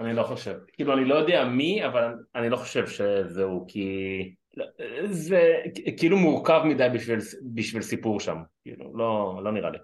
אני 0.00 0.14
לא 0.14 0.22
חושב. 0.22 0.58
כאילו, 0.72 0.94
אני 0.94 1.04
לא 1.04 1.14
יודע 1.14 1.44
מי, 1.44 1.86
אבל 1.86 2.14
אני 2.34 2.50
לא 2.50 2.56
חושב 2.56 2.86
שזהו, 2.86 3.64
כי... 3.68 3.88
זה 5.04 5.40
כאילו 5.98 6.16
מורכב 6.16 6.62
מדי 6.64 6.88
בשביל, 6.94 7.18
בשביל 7.54 7.82
סיפור 7.82 8.20
שם. 8.20 8.36
כאילו, 8.62 8.96
לא, 8.96 9.40
לא 9.44 9.52
נראה 9.52 9.70
לי. 9.70 9.78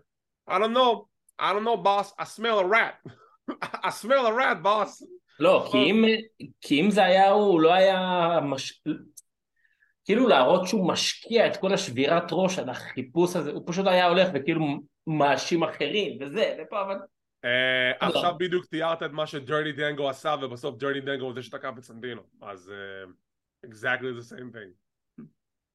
I 0.51 0.53
don't 0.53 0.75
know, 0.75 1.05
I 1.41 1.53
don't 1.53 1.65
know 1.65 1.77
boss, 1.77 2.13
I 2.21 2.25
smell 2.25 2.59
a 2.59 2.65
rat. 2.65 3.13
I 3.87 3.91
smell 3.91 4.27
a 4.27 4.33
rat 4.33 4.63
boss. 4.63 5.05
לא, 5.41 5.69
כי 5.73 5.79
אם, 5.79 6.05
כי 6.61 6.81
אם 6.81 6.91
זה 6.91 7.05
היה 7.05 7.31
הוא, 7.31 7.45
הוא 7.45 7.61
לא 7.61 7.73
היה... 7.73 8.01
מש... 8.43 8.83
כאילו 10.09 10.29
להראות 10.29 10.69
שהוא 10.69 10.89
משקיע 10.89 11.47
את 11.47 11.57
כל 11.57 11.75
השבירת 11.75 12.25
ראש 12.31 12.59
על 12.59 12.69
החיפוש 12.69 13.37
הזה, 13.37 13.53
הוא 13.53 13.63
פשוט 13.67 13.87
היה 13.87 14.09
הולך 14.09 14.29
וכאילו 14.35 14.67
מאשים 15.07 15.63
אחרים 15.63 16.19
וזה, 16.21 16.57
ופה 16.59 16.83
אבל... 16.83 16.97
אה, 17.45 17.91
לא. 18.03 18.07
עכשיו 18.07 18.35
בדיוק 18.39 18.67
תיארת 18.67 19.03
את 19.03 19.11
מה 19.11 19.27
שדרטי 19.27 19.73
דנגו 19.73 20.09
עשה 20.09 20.35
ובסוף 20.43 20.77
דרטי 20.77 21.01
דנגו 21.01 21.25
הוא 21.25 21.35
זה 21.35 21.43
שתקף 21.43 21.73
את 21.79 21.85
סנטינו 21.85 22.23
אז 22.43 22.73
אה, 22.73 23.11
exactly 23.71 24.21
the 24.21 24.33
same 24.33 24.55
thing. 24.55 24.73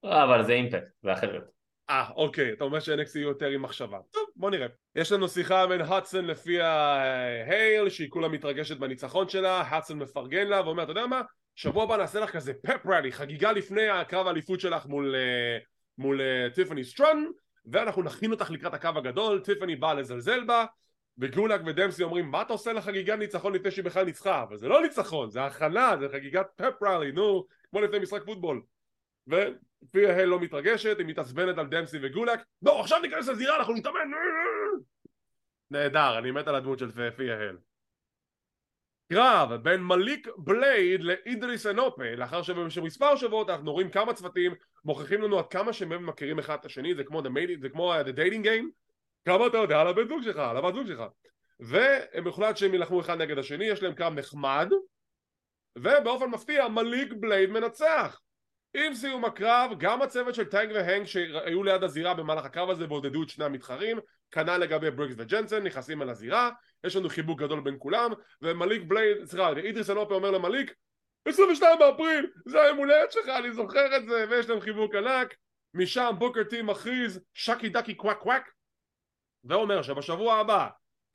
אבל 0.03 0.43
זה 0.43 0.53
אימפקט, 0.53 0.87
זה 1.03 1.13
אחרת. 1.13 1.43
אה 1.89 2.09
אוקיי 2.15 2.53
אתה 2.53 2.63
אומר 2.63 2.79
יהיו 3.15 3.27
יותר 3.27 3.47
עם 3.47 3.61
מחשבה. 3.61 3.99
טוב 4.11 4.23
בוא 4.35 4.49
נראה. 4.49 4.67
יש 4.95 5.11
לנו 5.11 5.27
שיחה 5.27 5.67
בין 5.67 5.81
האדסון 5.81 6.25
לפי 6.25 6.61
ההייל 6.61 7.89
שהיא 7.89 8.09
כולה 8.09 8.27
מתרגשת 8.27 8.77
בניצחון 8.77 9.29
שלה 9.29 9.61
האדסון 9.61 9.99
מפרגן 9.99 10.47
לה 10.47 10.61
ואומר 10.61 10.83
אתה 10.83 10.91
יודע 10.91 11.07
מה 11.07 11.21
שבוע 11.55 11.83
הבא 11.83 11.97
נעשה 11.97 12.19
לך 12.19 12.29
כזה 12.29 12.53
פפ 12.53 12.85
רלי 12.85 13.11
חגיגה 13.11 13.51
לפני 13.51 13.89
הקרב 13.89 14.27
האליפות 14.27 14.59
שלך 14.59 14.85
מול 14.85 15.15
אה, 15.15 15.57
מול 15.97 16.21
אה, 16.21 16.49
טיפני 16.55 16.83
סטרון 16.83 17.31
ואנחנו 17.65 18.03
נכין 18.03 18.31
אותך 18.31 18.51
לקראת 18.51 18.73
הקו 18.73 18.89
הגדול 18.95 19.39
טיפני 19.39 19.75
באה 19.75 19.93
לזלזל 19.93 20.43
בה 20.43 20.65
וגולק 21.17 21.61
ודמסי 21.65 22.03
אומרים 22.03 22.31
מה 22.31 22.41
אתה 22.41 22.53
עושה 22.53 22.73
לחגיגת 22.73 23.19
ניצחון 23.19 23.53
לפני 23.53 23.71
שהיא 23.71 23.85
בכלל 23.85 24.05
ניצחה? 24.05 24.43
אבל 24.43 24.57
זה 24.57 24.67
לא 24.67 24.81
ניצחון 24.81 25.29
זה 25.29 25.43
הכנה 25.43 25.97
זה 25.99 26.07
חגיגת 26.11 26.47
פפ 26.55 26.83
רלי 26.83 27.11
נו 27.11 27.45
כמו 27.69 27.81
לפני 27.81 27.99
משחק 27.99 28.23
פוטבול. 28.25 28.61
ופיה 29.27 30.15
הל 30.15 30.25
לא 30.25 30.39
מתרגשת 30.39 30.95
היא 30.99 31.07
מתעצבנת 31.07 31.57
על 31.57 31.67
דמסי 31.67 31.97
וגולק 32.01 32.39
לא 32.61 32.81
עכשיו 32.81 32.99
ניכנס 32.99 33.27
לזירה 33.27 33.57
אנחנו 33.57 33.73
נתאמן. 33.73 34.11
נהדר 35.71 36.17
אני 36.17 36.31
מת 36.31 36.47
על 36.47 36.55
הדמות 36.55 36.79
של 36.79 37.11
פיה 37.11 37.39
הל 37.39 37.57
קרב 39.13 39.53
בין 39.53 39.81
מליק 39.83 40.27
בלייד 40.37 41.03
לאידריס 41.03 41.65
אנופה 41.65 42.15
לאחר 42.17 42.41
שבמספר 42.41 43.15
שבועות 43.15 43.49
אנחנו 43.49 43.71
רואים 43.71 43.89
כמה 43.89 44.13
צוותים 44.13 44.53
מוכיחים 44.85 45.21
לנו 45.21 45.39
עד 45.39 45.47
כמה 45.47 45.73
שהם 45.73 46.05
מכירים 46.05 46.39
אחד 46.39 46.57
את 46.59 46.65
השני 46.65 46.95
זה 46.95 47.03
כמו 47.03 47.21
the, 47.21 47.25
mating, 47.25 47.61
זה 47.61 47.69
כמו 47.69 47.93
uh, 47.93 48.03
the 48.03 48.11
dating 48.11 48.45
game 48.45 48.65
כמה 49.25 49.47
אתה 49.47 49.57
יודע 49.57 49.81
על 49.81 49.87
הבן 49.87 50.07
זוג 50.07 50.21
שלך 50.21 50.37
על 50.37 50.57
הבת 50.57 50.73
זוג 50.73 50.87
שלך. 50.87 51.03
והם 51.59 52.25
הוחלט 52.25 52.57
שהם 52.57 52.73
ילחמו 52.73 53.01
אחד 53.01 53.21
נגד 53.21 53.37
השני 53.37 53.65
יש 53.65 53.83
להם 53.83 53.93
קרב 53.93 54.13
נחמד 54.13 54.69
ובאופן 55.77 56.25
מפתיע 56.25 56.67
מליק 56.67 57.13
בלייד 57.13 57.49
מנצח. 57.49 58.19
עם 58.73 58.93
סיום 58.93 59.25
הקרב 59.25 59.71
גם 59.77 60.01
הצוות 60.01 60.35
של 60.35 60.45
טנק 60.45 60.69
והנק 60.73 61.07
שהיו 61.07 61.63
ליד 61.63 61.83
הזירה 61.83 62.13
במהלך 62.13 62.45
הקרב 62.45 62.69
הזה 62.69 62.85
ועודדו 62.87 63.23
את 63.23 63.29
שני 63.29 63.45
המתחרים 63.45 63.99
כנ"ל 64.33 64.57
לגבי 64.57 64.91
בריקס 64.91 65.15
וג'נסן 65.17 65.63
נכנסים 65.63 66.01
אל 66.01 66.09
הזירה 66.09 66.49
יש 66.83 66.95
לנו 66.95 67.09
חיבוק 67.09 67.39
גדול 67.39 67.61
בין 67.61 67.75
כולם 67.79 68.11
ומליק 68.41 68.81
בלייד, 68.87 69.25
סליחה, 69.25 69.49
אידריס 69.49 69.89
אנופה 69.89 70.15
אומר 70.15 70.31
למליק 70.31 70.73
22 71.27 71.79
באפריל 71.79 72.31
זה 72.45 72.61
היום 72.61 72.77
הולדת 72.77 73.11
שלך 73.11 73.27
אני 73.27 73.53
זוכר 73.53 73.97
את 73.97 74.05
זה 74.05 74.25
ויש 74.29 74.49
להם 74.49 74.59
חיבוק 74.59 74.95
ענק. 74.95 75.35
משם 75.73 76.15
בוקר 76.19 76.43
טי 76.43 76.61
מכריז 76.61 77.19
שקי 77.33 77.69
דקי 77.69 77.95
קוואק 77.95 78.17
קוואק 78.17 78.51
ואומר 79.43 79.81
שבשבוע 79.81 80.35
הבא 80.35 80.67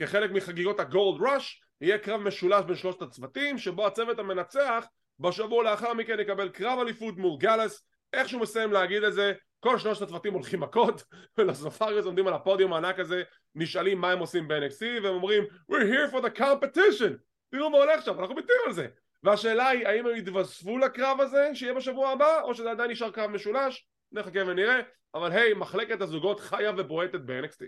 כחלק 0.03 0.31
מחגיגות 0.31 0.81
הגולד 0.81 1.23
ראש 1.23 1.63
יהיה 1.81 1.99
קרב 1.99 2.21
משולש 2.21 2.65
בין 2.65 2.77
שלושת 2.77 3.03
הצוותים 3.03 3.59
שבו 3.59 3.87
הצוות 3.87 4.19
המנצח 4.19 4.85
בשבוע 5.19 5.65
לאחר 5.65 5.95
מכן 5.95 6.21
יקבל 6.21 6.49
קרב 6.49 6.79
אליפות 6.79 7.17
מול 7.17 7.39
גאלס 7.39 7.89
איך 8.13 8.29
שהוא 8.29 8.41
מסיים 8.41 8.73
להגיד 8.73 9.05
את 9.05 9.13
זה 9.13 9.33
כל 9.61 9.79
שלושת 9.79 10.03
הצוותים 10.03 10.33
הולכים 10.33 10.61
מכות 10.61 11.05
ולסופריוס 11.39 12.07
עומדים 12.07 12.27
על 12.27 12.35
הפודיום 12.35 12.73
הענק 12.73 12.99
הזה 12.99 13.23
נשאלים 13.55 14.01
מה 14.01 14.13
הם 14.13 14.19
עושים 14.19 14.49
ב-NXT 14.49 15.03
והם 15.03 15.15
אומרים 15.15 15.45
we're 15.73 15.75
here 15.75 16.13
for 16.13 16.23
the 16.23 16.39
competition 16.39 17.13
תראו 17.49 17.71
מה 17.71 17.79
הולך 17.79 18.05
שם 18.05 18.21
אנחנו 18.21 18.35
מתים 18.35 18.57
על 18.67 18.73
זה 18.73 18.87
והשאלה 19.23 19.69
היא 19.69 19.87
האם 19.87 20.07
הם 20.07 20.17
יתווספו 20.17 20.79
לקרב 20.79 21.21
הזה 21.21 21.51
שיהיה 21.55 21.75
בשבוע 21.75 22.11
הבא 22.11 22.43
או 22.43 22.55
שזה 22.55 22.71
עדיין 22.71 22.91
נשאר 22.91 23.11
קרב 23.11 23.31
משולש 23.31 23.89
נחכה 24.13 24.41
ונראה 24.47 24.81
אבל 25.15 25.33
היי 25.33 25.55
מחלקת 25.55 26.01
הזוגות 26.01 26.41
חיה 26.41 26.73
ובועטת 26.77 27.21
ב-NXT 27.21 27.65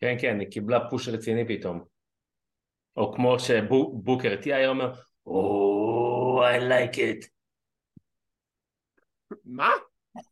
כן 0.00 0.16
כן, 0.20 0.40
היא 0.40 0.50
קיבלה 0.50 0.90
פוש 0.90 1.08
רציני 1.08 1.48
פתאום. 1.48 1.84
או 2.96 3.12
כמו 3.14 3.36
שבוקר 3.38 4.36
טי 4.42 4.54
היה 4.54 4.68
אומר, 4.68 4.92
או, 5.26 6.42
I 6.44 6.60
like 6.60 6.96
it. 6.96 7.28
מה? 9.44 9.70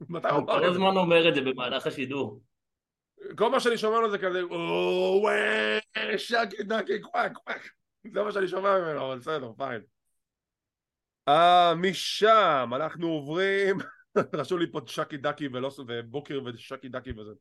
מתי 0.09 0.29
הוא 0.29 0.46
כל? 0.46 0.64
הזמן 0.64 0.96
אומר 0.96 1.29
את 1.29 1.35
זה 1.35 1.40
במהלך 1.40 1.87
השידור. 1.87 2.40
כל 3.37 3.51
מה 3.51 3.61
שאני 3.61 3.79
שומע 3.79 4.01
לו 4.01 4.11
זה 4.11 4.18
כזה 4.18 4.46
וואי 4.46 6.18
שקי 6.18 6.62
דקי 6.62 7.01
קוואק 7.01 7.33
קוואק 7.33 7.70
זה 8.12 8.22
מה 8.22 8.33
שאני 8.33 8.49
שומע 8.49 8.79
ממנו 8.79 9.07
אבל 9.07 9.18
בסדר 9.18 9.53
פיין 9.57 9.81
אה 11.29 11.75
משם 11.75 12.70
אנחנו 12.77 13.09
עוברים 13.09 13.79
רשום 14.38 14.59
לי 14.59 14.72
פה 14.72 14.81
צ'קי 14.81 15.16
דקי 15.16 15.49
ולא 15.49 15.70
ובוקר 15.79 16.40
ושקי 16.44 16.88
דקי 16.88 17.12
וזה 17.12 17.33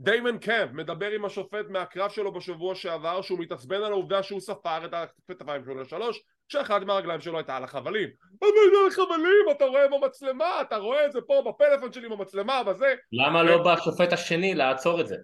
דיימן 0.00 0.38
קמפ 0.38 0.72
מדבר 0.72 1.10
עם 1.10 1.24
השופט 1.24 1.66
מהקרב 1.68 2.10
שלו 2.10 2.32
בשבוע 2.32 2.74
שעבר 2.74 3.22
שהוא 3.22 3.38
מתעצבן 3.38 3.76
על 3.76 3.92
העובדה 3.92 4.22
שהוא 4.22 4.40
ספר 4.40 4.84
את 4.84 4.94
הכתפיים 4.94 5.64
שלו 5.64 5.80
לשלוש 5.80 6.22
שאחד 6.48 6.84
מהרגליים 6.84 7.20
שלו 7.20 7.38
הייתה 7.38 7.56
על 7.56 7.64
החבלים. 7.64 8.08
אבל 8.40 8.48
זה 8.72 8.78
על 8.80 8.86
החבלים? 8.88 9.46
אתה 9.50 9.64
רואה 9.64 9.88
במצלמה 9.88 10.60
אתה 10.60 10.76
רואה 10.76 11.06
את 11.06 11.12
זה 11.12 11.20
פה 11.26 11.42
בפלאפון 11.46 11.92
שלי 11.92 12.08
במצלמה 12.08 12.64
בזה 12.64 12.94
למה 13.12 13.42
לא 13.42 13.62
בא 13.62 13.72
השופט 13.72 14.12
השני 14.12 14.54
לעצור 14.54 15.00
את 15.00 15.06
זה? 15.06 15.16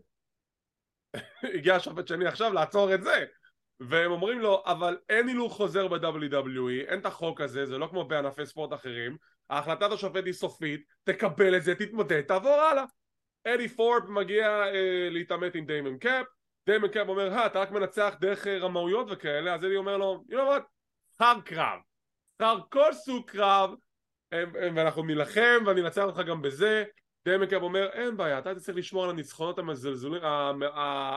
הגיע 1.54 1.74
השופט 1.74 2.08
שני 2.08 2.26
עכשיו 2.26 2.52
לעצור 2.52 2.94
את 2.94 3.02
זה. 3.02 3.24
והם 3.80 4.10
אומרים 4.10 4.40
לו 4.40 4.62
אבל 4.66 4.96
אין 5.08 5.28
הילוך 5.28 5.56
חוזר 5.56 5.88
ב-WWE 5.88 6.88
אין 6.88 7.00
את 7.00 7.06
החוק 7.06 7.40
הזה 7.40 7.66
זה 7.66 7.78
לא 7.78 7.86
כמו 7.86 8.04
בענפי 8.04 8.46
ספורט 8.46 8.72
אחרים. 8.72 9.16
החלטת 9.50 9.92
השופט 9.92 10.24
היא 10.24 10.32
סופית 10.32 10.80
תקבל 11.04 11.56
את 11.56 11.62
זה 11.62 11.74
תתמודד 11.74 12.20
תעבור 12.20 12.60
הלאה 12.60 12.84
אדי 13.46 13.68
פורפ 13.68 14.04
מגיע 14.08 14.46
אה, 14.48 15.08
להתעמת 15.10 15.54
עם 15.54 15.66
דיימן 15.66 15.98
קמפ. 15.98 16.26
דיימן 16.66 16.88
קמפ 16.88 17.08
אומר 17.08 17.32
אה 17.32 17.46
אתה 17.46 17.60
רק 17.60 17.70
מנצח 17.70 18.14
דרך 18.20 18.46
אה, 18.46 18.58
רמאויות 18.58 19.06
וכאלה. 19.10 19.54
אז 19.54 19.64
אדי 19.64 19.76
אומר 19.76 19.96
לו 19.96 20.24
you 20.30 20.32
know 20.32 20.36
what? 20.36 20.62
בחר 21.14 21.40
קרב. 21.44 21.78
בחר 22.34 22.58
כל 22.70 22.92
סוג 22.92 23.30
קרב 23.30 23.70
אה, 24.32 24.38
אה, 24.38 24.68
ואנחנו 24.74 25.02
נילחם 25.02 25.62
ואני 25.66 25.80
אנצח 25.80 26.04
אותך 26.04 26.20
גם 26.26 26.42
בזה. 26.42 26.84
דיימן 27.24 27.46
קמפ 27.46 27.62
אומר 27.62 27.88
אין 27.92 28.16
בעיה 28.16 28.38
אתה 28.38 28.54
צריך 28.54 28.78
לשמור 28.78 29.04
על 29.04 29.10
הניצחונות 29.10 29.58
המזלזלים, 29.58 30.22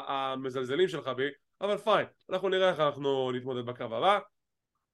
המזלזלים 0.07 0.87
שלך 0.87 1.07
בי. 1.07 1.27
אבל 1.61 1.77
fine 1.77 2.07
אנחנו 2.29 2.49
נראה 2.49 2.69
איך 2.69 2.79
אנחנו 2.79 3.31
נתמודד 3.31 3.65
בקרב 3.65 3.93
הבא. 3.93 4.19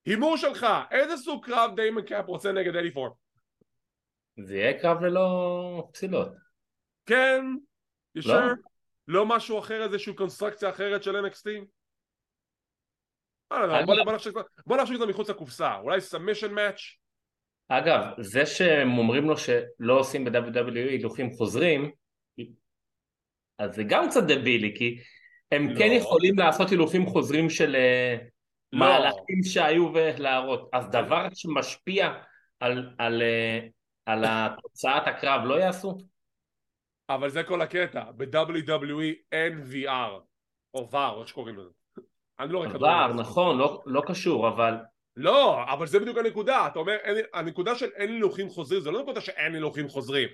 הימור 0.05 0.37
שלך, 0.37 0.67
איזה 0.91 1.17
סוג 1.17 1.45
קרב 1.45 1.71
דיימון 1.75 2.03
קמפ 2.03 2.27
רוצה 2.27 2.51
נגד 2.51 2.75
אדי 2.75 2.91
פורפ? 2.91 3.09
זה 4.37 4.57
יהיה 4.57 4.79
קרב 4.81 5.01
ללא 5.01 5.87
פסילות. 5.93 6.46
כן? 7.07 7.41
You 8.17 8.21
לא. 8.27 8.33
לא 9.07 9.25
משהו 9.25 9.59
אחר, 9.59 9.83
איזושהי 9.83 10.13
קונסטרקציה 10.13 10.69
אחרת 10.69 11.03
של 11.03 11.15
NXT? 11.25 11.49
לא 13.51 13.55
יודע, 13.57 13.77
אני- 13.77 13.85
בוא- 13.85 13.95
נחשוב- 14.13 14.93
את 14.93 14.99
זה 14.99 15.05
מחוץ 15.05 15.29
לקופסה, 15.29 15.75
אולי 15.75 16.01
submission 16.01 16.53
match? 16.53 16.79
אגב, 17.69 18.01
זה 18.21 18.45
שהם 18.45 18.97
אומרים 18.97 19.23
לו 19.23 19.37
שלא 19.37 19.99
עושים 19.99 20.25
ב-WWE 20.25 20.73
הילוכים 20.89 21.29
חוזרים, 21.31 21.91
אז 23.59 23.75
זה 23.75 23.83
גם 23.89 24.09
קצת 24.09 24.23
דבילי, 24.23 24.73
כי 24.77 24.97
הם 25.51 25.69
לא. 25.69 25.79
כן 25.79 25.89
יכולים 25.97 26.39
לעשות 26.39 26.69
הילוכים 26.69 27.05
חוזרים 27.05 27.49
של 27.49 27.75
אה, 27.75 28.15
לא. 28.73 28.79
מהלכים 28.79 29.43
שהיו 29.43 29.93
ולהראות. 29.93 30.69
אז 30.73 30.89
דבר 30.89 31.27
שמשפיע 31.33 32.13
על, 32.59 32.89
על, 32.97 33.21
אה, 33.21 33.59
על 34.05 34.23
תוצאת 34.61 35.07
הקרב 35.07 35.41
לא 35.45 35.55
יעשו? 35.59 35.97
אבל 37.09 37.29
זה 37.29 37.43
כל 37.43 37.61
הקטע, 37.61 38.03
ב-WWE 38.17 39.15
אין 39.31 39.63
VR, 39.71 40.11
או 40.73 40.89
VAR, 40.91 41.11
או 41.13 41.21
איך 41.21 41.27
שקוראים 41.27 41.57
לזה. 41.57 41.69
אני 42.39 42.53
לא 42.53 42.57
רואה 42.57 42.69
כדורגל. 42.69 42.93
עבר, 42.93 43.13
נכון, 43.13 43.57
לא, 43.57 43.83
לא 43.85 44.01
קשור, 44.07 44.47
אבל 44.47 44.73
לא, 45.17 45.63
אבל 45.73 45.87
זה 45.87 45.99
בדיוק 45.99 46.17
הנקודה, 46.17 46.67
אתה 46.67 46.79
אומר, 46.79 46.93
אין, 46.93 47.25
הנקודה 47.33 47.75
של 47.75 47.89
אין 47.95 48.09
הילוכים 48.09 48.49
חוזרים, 48.49 48.81
זה 48.81 48.91
לא 48.91 49.01
נקודה 49.01 49.21
שאין 49.21 49.53
הילוכים 49.53 49.89
חוזרים. 49.89 50.29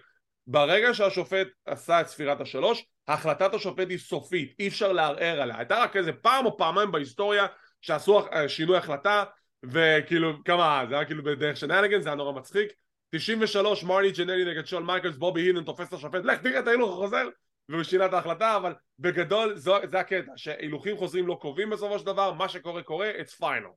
ברגע 0.47 0.93
שהשופט 0.93 1.47
עשה 1.65 2.01
את 2.01 2.07
ספירת 2.07 2.41
השלוש, 2.41 2.85
החלטת 3.07 3.53
השופט 3.53 3.89
היא 3.89 3.97
סופית, 3.97 4.55
אי 4.59 4.67
אפשר 4.67 4.91
לערער 4.91 5.41
עליה. 5.41 5.57
הייתה 5.57 5.83
רק 5.83 5.95
איזה 5.95 6.13
פעם 6.13 6.45
או 6.45 6.57
פעמיים 6.57 6.91
בהיסטוריה 6.91 7.47
שעשו 7.81 8.19
אה, 8.19 8.49
שינוי 8.49 8.77
החלטה, 8.77 9.23
וכאילו, 9.63 10.43
כמה, 10.45 10.85
זה 10.89 10.95
היה 10.95 11.05
כאילו 11.05 11.23
בדרך 11.23 11.57
שנהלגן, 11.57 12.01
זה 12.01 12.09
היה 12.09 12.15
נורא 12.15 12.31
מצחיק. 12.31 12.69
93, 13.15 13.83
מרני 13.83 14.11
ג'נלי 14.11 14.45
נגד 14.45 14.65
שול 14.65 14.83
מייקלס, 14.83 15.15
בובי 15.15 15.41
הינן 15.41 15.63
תופס 15.63 15.87
את 15.87 15.93
השופט, 15.93 16.25
לך 16.25 16.41
תראה 16.41 16.59
את 16.59 16.67
ההילוך 16.67 16.91
החוזר, 16.93 17.29
והוא 17.69 17.83
שינה 17.83 18.05
את 18.05 18.13
ההחלטה, 18.13 18.55
אבל 18.57 18.73
בגדול 18.99 19.55
זו, 19.55 19.75
זה 19.91 19.99
הקטע, 19.99 20.31
שהילוכים 20.35 20.97
חוזרים 20.97 21.27
לא 21.27 21.37
קובעים 21.41 21.69
בסופו 21.69 21.99
של 21.99 22.05
דבר, 22.05 22.33
מה 22.33 22.49
שקורה 22.49 22.83
קורה, 22.83 23.11
it's 23.11 23.41
final. 23.41 23.73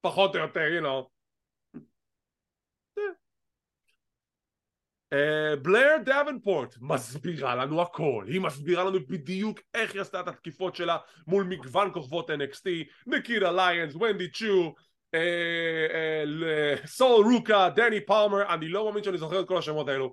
פחות 0.00 0.36
או 0.36 0.40
יותר, 0.40 0.60
you 0.80 0.84
know. 0.84 1.14
אה, 5.12 5.56
בלר 5.62 5.96
דאבנפורט 6.04 6.74
מסבירה 6.80 7.54
לנו 7.54 7.82
הכל, 7.82 8.24
היא 8.28 8.40
מסבירה 8.40 8.84
לנו 8.84 8.98
בדיוק 9.08 9.60
איך 9.74 9.92
היא 9.92 10.00
עשתה 10.00 10.20
את 10.20 10.28
התקיפות 10.28 10.76
שלה 10.76 10.96
מול 11.26 11.44
מגוון 11.44 11.92
כוכבות 11.92 12.30
NXT, 12.30 12.68
ניקיטה 13.06 13.52
ליונס, 13.52 13.94
ונדי 13.94 14.30
צ'ו, 14.30 14.74
סול 16.86 17.32
רוקה, 17.32 17.68
דני 17.76 18.00
פלמר, 18.00 18.54
אני 18.54 18.68
לא 18.68 18.84
מאמין 18.84 19.04
שאני 19.04 19.18
זוכר 19.18 19.40
את 19.40 19.48
כל 19.48 19.58
השמות 19.58 19.88
האלו 19.88 20.12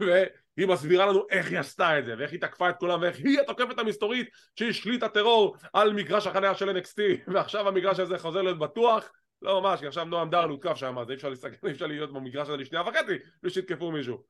והיא 0.00 0.68
מסבירה 0.68 1.06
לנו 1.06 1.26
איך 1.30 1.50
היא 1.50 1.58
עשתה 1.58 1.98
את 1.98 2.04
זה 2.04 2.14
ואיך 2.18 2.32
היא 2.32 2.40
תקפה 2.40 2.70
את 2.70 2.76
כולם 2.76 3.00
ואיך 3.02 3.16
היא 3.16 3.40
התוקפת 3.40 3.78
המסתורית 3.78 4.28
שהשליטה 4.58 5.08
טרור 5.08 5.56
על 5.72 5.92
מגרש 5.92 6.26
החניה 6.26 6.54
של 6.54 6.78
NXT 6.78 7.00
ועכשיו 7.32 7.68
המגרש 7.68 8.00
הזה 8.00 8.18
חוזר 8.18 8.42
להיות 8.42 8.58
בטוח 8.58 9.12
לא 9.42 9.62
ממש, 9.62 9.80
כי 9.80 9.86
עכשיו 9.86 10.04
נועם 10.04 10.30
דארל 10.30 10.50
הותקף 10.50 10.74
שם, 10.74 10.98
אז 10.98 11.10
אי 11.10 11.14
אפשר, 11.14 11.28
להסתכל, 11.28 11.66
אי 11.66 11.72
אפשר 11.72 11.86
להיות 11.86 12.12
במגרש 12.12 12.48
הזה 12.48 12.56
לשנייה 12.56 12.82
וחצי 12.88 13.18
בלי 13.42 13.50
שיתקפו 13.50 13.92
מישהו. 13.92 14.22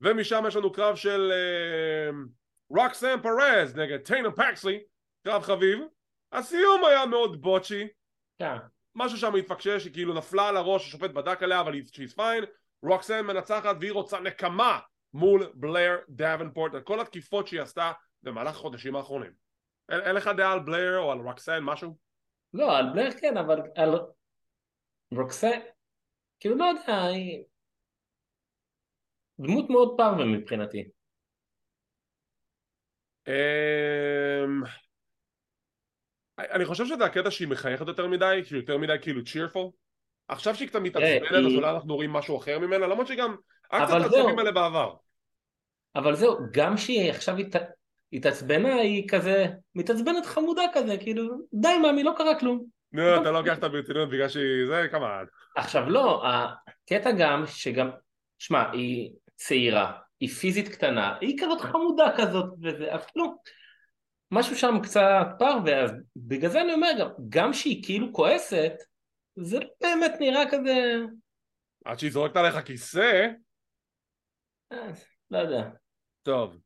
ומשם 0.00 0.44
יש 0.48 0.56
לנו 0.56 0.72
קרב 0.72 0.96
של 0.96 1.32
אה, 1.32 2.10
רוקסם 2.70 3.18
פרז 3.22 3.76
נגד 3.76 3.98
טיינה 3.98 4.30
פקסלי, 4.30 4.80
קרב 5.24 5.42
חביב. 5.42 5.78
הסיום 6.32 6.84
היה 6.84 7.06
מאוד 7.06 7.42
בוטשי, 7.42 7.88
כן. 8.38 8.56
משהו 8.98 9.18
שם 9.18 9.34
התפקשש, 9.34 9.84
היא 9.84 9.92
כאילו 9.92 10.14
נפלה 10.14 10.48
על 10.48 10.56
הראש, 10.56 10.86
השופט 10.86 11.10
בדק 11.10 11.42
עליה, 11.42 11.60
אבל 11.60 11.74
היא 11.74 11.82
she's 11.82 12.16
fine. 12.16 12.46
רוקסם 12.82 13.26
מנצחת 13.26 13.76
והיא 13.80 13.92
רוצה 13.92 14.20
נקמה 14.20 14.78
מול 15.14 15.52
בלר 15.54 15.98
דאבנפורט 16.08 16.74
על 16.74 16.80
כל 16.80 17.00
התקיפות 17.00 17.46
שהיא 17.46 17.60
עשתה 17.60 17.92
במהלך 18.22 18.50
החודשים 18.50 18.96
האחרונים. 18.96 19.32
אין, 19.88 20.00
אין 20.00 20.14
לך 20.14 20.30
דעה 20.36 20.52
על 20.52 20.60
בלר 20.60 20.98
או 20.98 21.12
על 21.12 21.18
רוקסן, 21.18 21.58
משהו? 21.62 21.96
לא, 22.54 22.78
על 22.78 22.86
בלר 22.92 23.10
כן, 23.20 23.36
אבל 23.36 23.62
על 23.74 23.90
רוקסה, 25.12 25.50
כאילו 26.40 26.56
לא 26.56 26.64
יודע, 26.64 27.04
היא 27.04 27.44
דמות 29.38 29.70
מאוד 29.70 29.94
פרווה 29.96 30.24
מבחינתי. 30.24 30.84
אמ, 33.28 34.62
אני 36.38 36.64
חושב 36.64 36.86
שזה 36.86 37.04
הקטע 37.04 37.30
שהיא 37.30 37.48
מחייכת 37.48 37.88
יותר 37.88 38.06
מדי, 38.06 38.40
שהיא 38.44 38.60
יותר 38.60 38.78
מדי 38.78 38.96
כאילו 39.00 39.20
cheerful. 39.20 39.70
עכשיו 40.28 40.54
שהיא 40.54 40.68
קצת 40.68 40.78
מתעצבנת 40.78 41.32
אז 41.32 41.54
אולי 41.54 41.70
אנחנו 41.70 41.94
רואים 41.94 42.12
משהו 42.12 42.38
אחר 42.38 42.58
ממנה, 42.58 42.86
למרות 42.86 43.06
שגם 43.06 43.36
היה 43.70 43.86
קצת 43.86 43.94
אבל 43.94 44.06
את 44.06 44.10
זהו. 44.10 44.38
האלה 44.38 44.52
בעבר. 44.52 44.94
אבל 45.96 46.14
זהו, 46.14 46.36
גם 46.52 46.76
שהיא 46.76 47.10
עכשיו 47.10 47.38
הת... 47.38 47.56
התעצבנה, 48.12 48.74
היא 48.74 49.08
כזה, 49.08 49.46
מתעצבנת 49.74 50.26
חמודה 50.26 50.62
כזה, 50.74 50.96
כאילו, 50.96 51.38
די 51.54 51.78
מאמי, 51.82 52.02
לא 52.02 52.14
קרה 52.16 52.38
כלום. 52.38 52.64
נו, 52.92 53.14
אתה 53.14 53.30
לא 53.30 53.38
לוקח 53.38 53.56
אותה 53.56 53.68
ברצינות 53.68 54.08
בגלל 54.08 54.28
שהיא... 54.28 54.66
זה 54.68 54.88
כמה... 54.90 55.20
עכשיו 55.56 55.90
לא, 55.90 56.24
הקטע 56.26 57.10
גם 57.18 57.44
שגם, 57.46 57.90
שמע, 58.38 58.70
היא 58.72 59.12
צעירה, 59.34 59.92
היא 60.20 60.28
פיזית 60.28 60.68
קטנה, 60.68 61.16
היא 61.20 61.36
כזאת 61.40 61.60
חמודה 61.60 62.12
כזאת 62.16 62.46
וזה, 62.62 62.94
אז 62.94 63.06
כאילו, 63.06 63.36
משהו 64.30 64.56
שם 64.56 64.74
קצת 64.82 65.26
פרווה, 65.38 65.82
אז 65.82 65.90
בגלל 66.16 66.50
זה 66.50 66.62
אני 66.62 66.72
אומר 66.72 66.88
גם, 66.98 67.08
גם 67.28 67.52
שהיא 67.52 67.84
כאילו 67.84 68.12
כועסת, 68.12 68.72
זה 69.36 69.58
לא 69.58 69.66
באמת 69.80 70.12
נראה 70.20 70.50
כזה, 70.50 70.96
עד 71.84 71.98
שהיא 71.98 72.12
זורקת 72.12 72.36
עליך 72.36 72.66
כיסא, 72.66 73.26
לא 75.30 75.38
יודע. 75.38 75.70
טוב. 76.22 76.56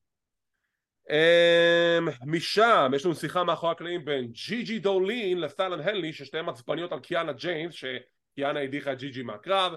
Um, 1.09 2.13
משם 2.27 2.93
יש 2.97 3.05
לנו 3.05 3.15
שיחה 3.15 3.45
מאחורי 3.45 3.73
הקלעים 3.73 4.05
בין 4.05 4.33
ג'י 4.33 4.63
ג'י 4.63 4.79
דולין 4.79 5.41
לפלן 5.41 5.81
הנלי 5.81 6.13
ששתיהן 6.13 6.49
עצבניות 6.49 6.93
על 6.93 7.01
קיאנה 7.01 7.33
ג'יימס 7.33 7.75
שקיאנה 7.75 8.61
הדיחה 8.61 8.93
את 8.93 8.99
ג'י 8.99 9.11
ג'י 9.11 9.23
מהקרב 9.23 9.73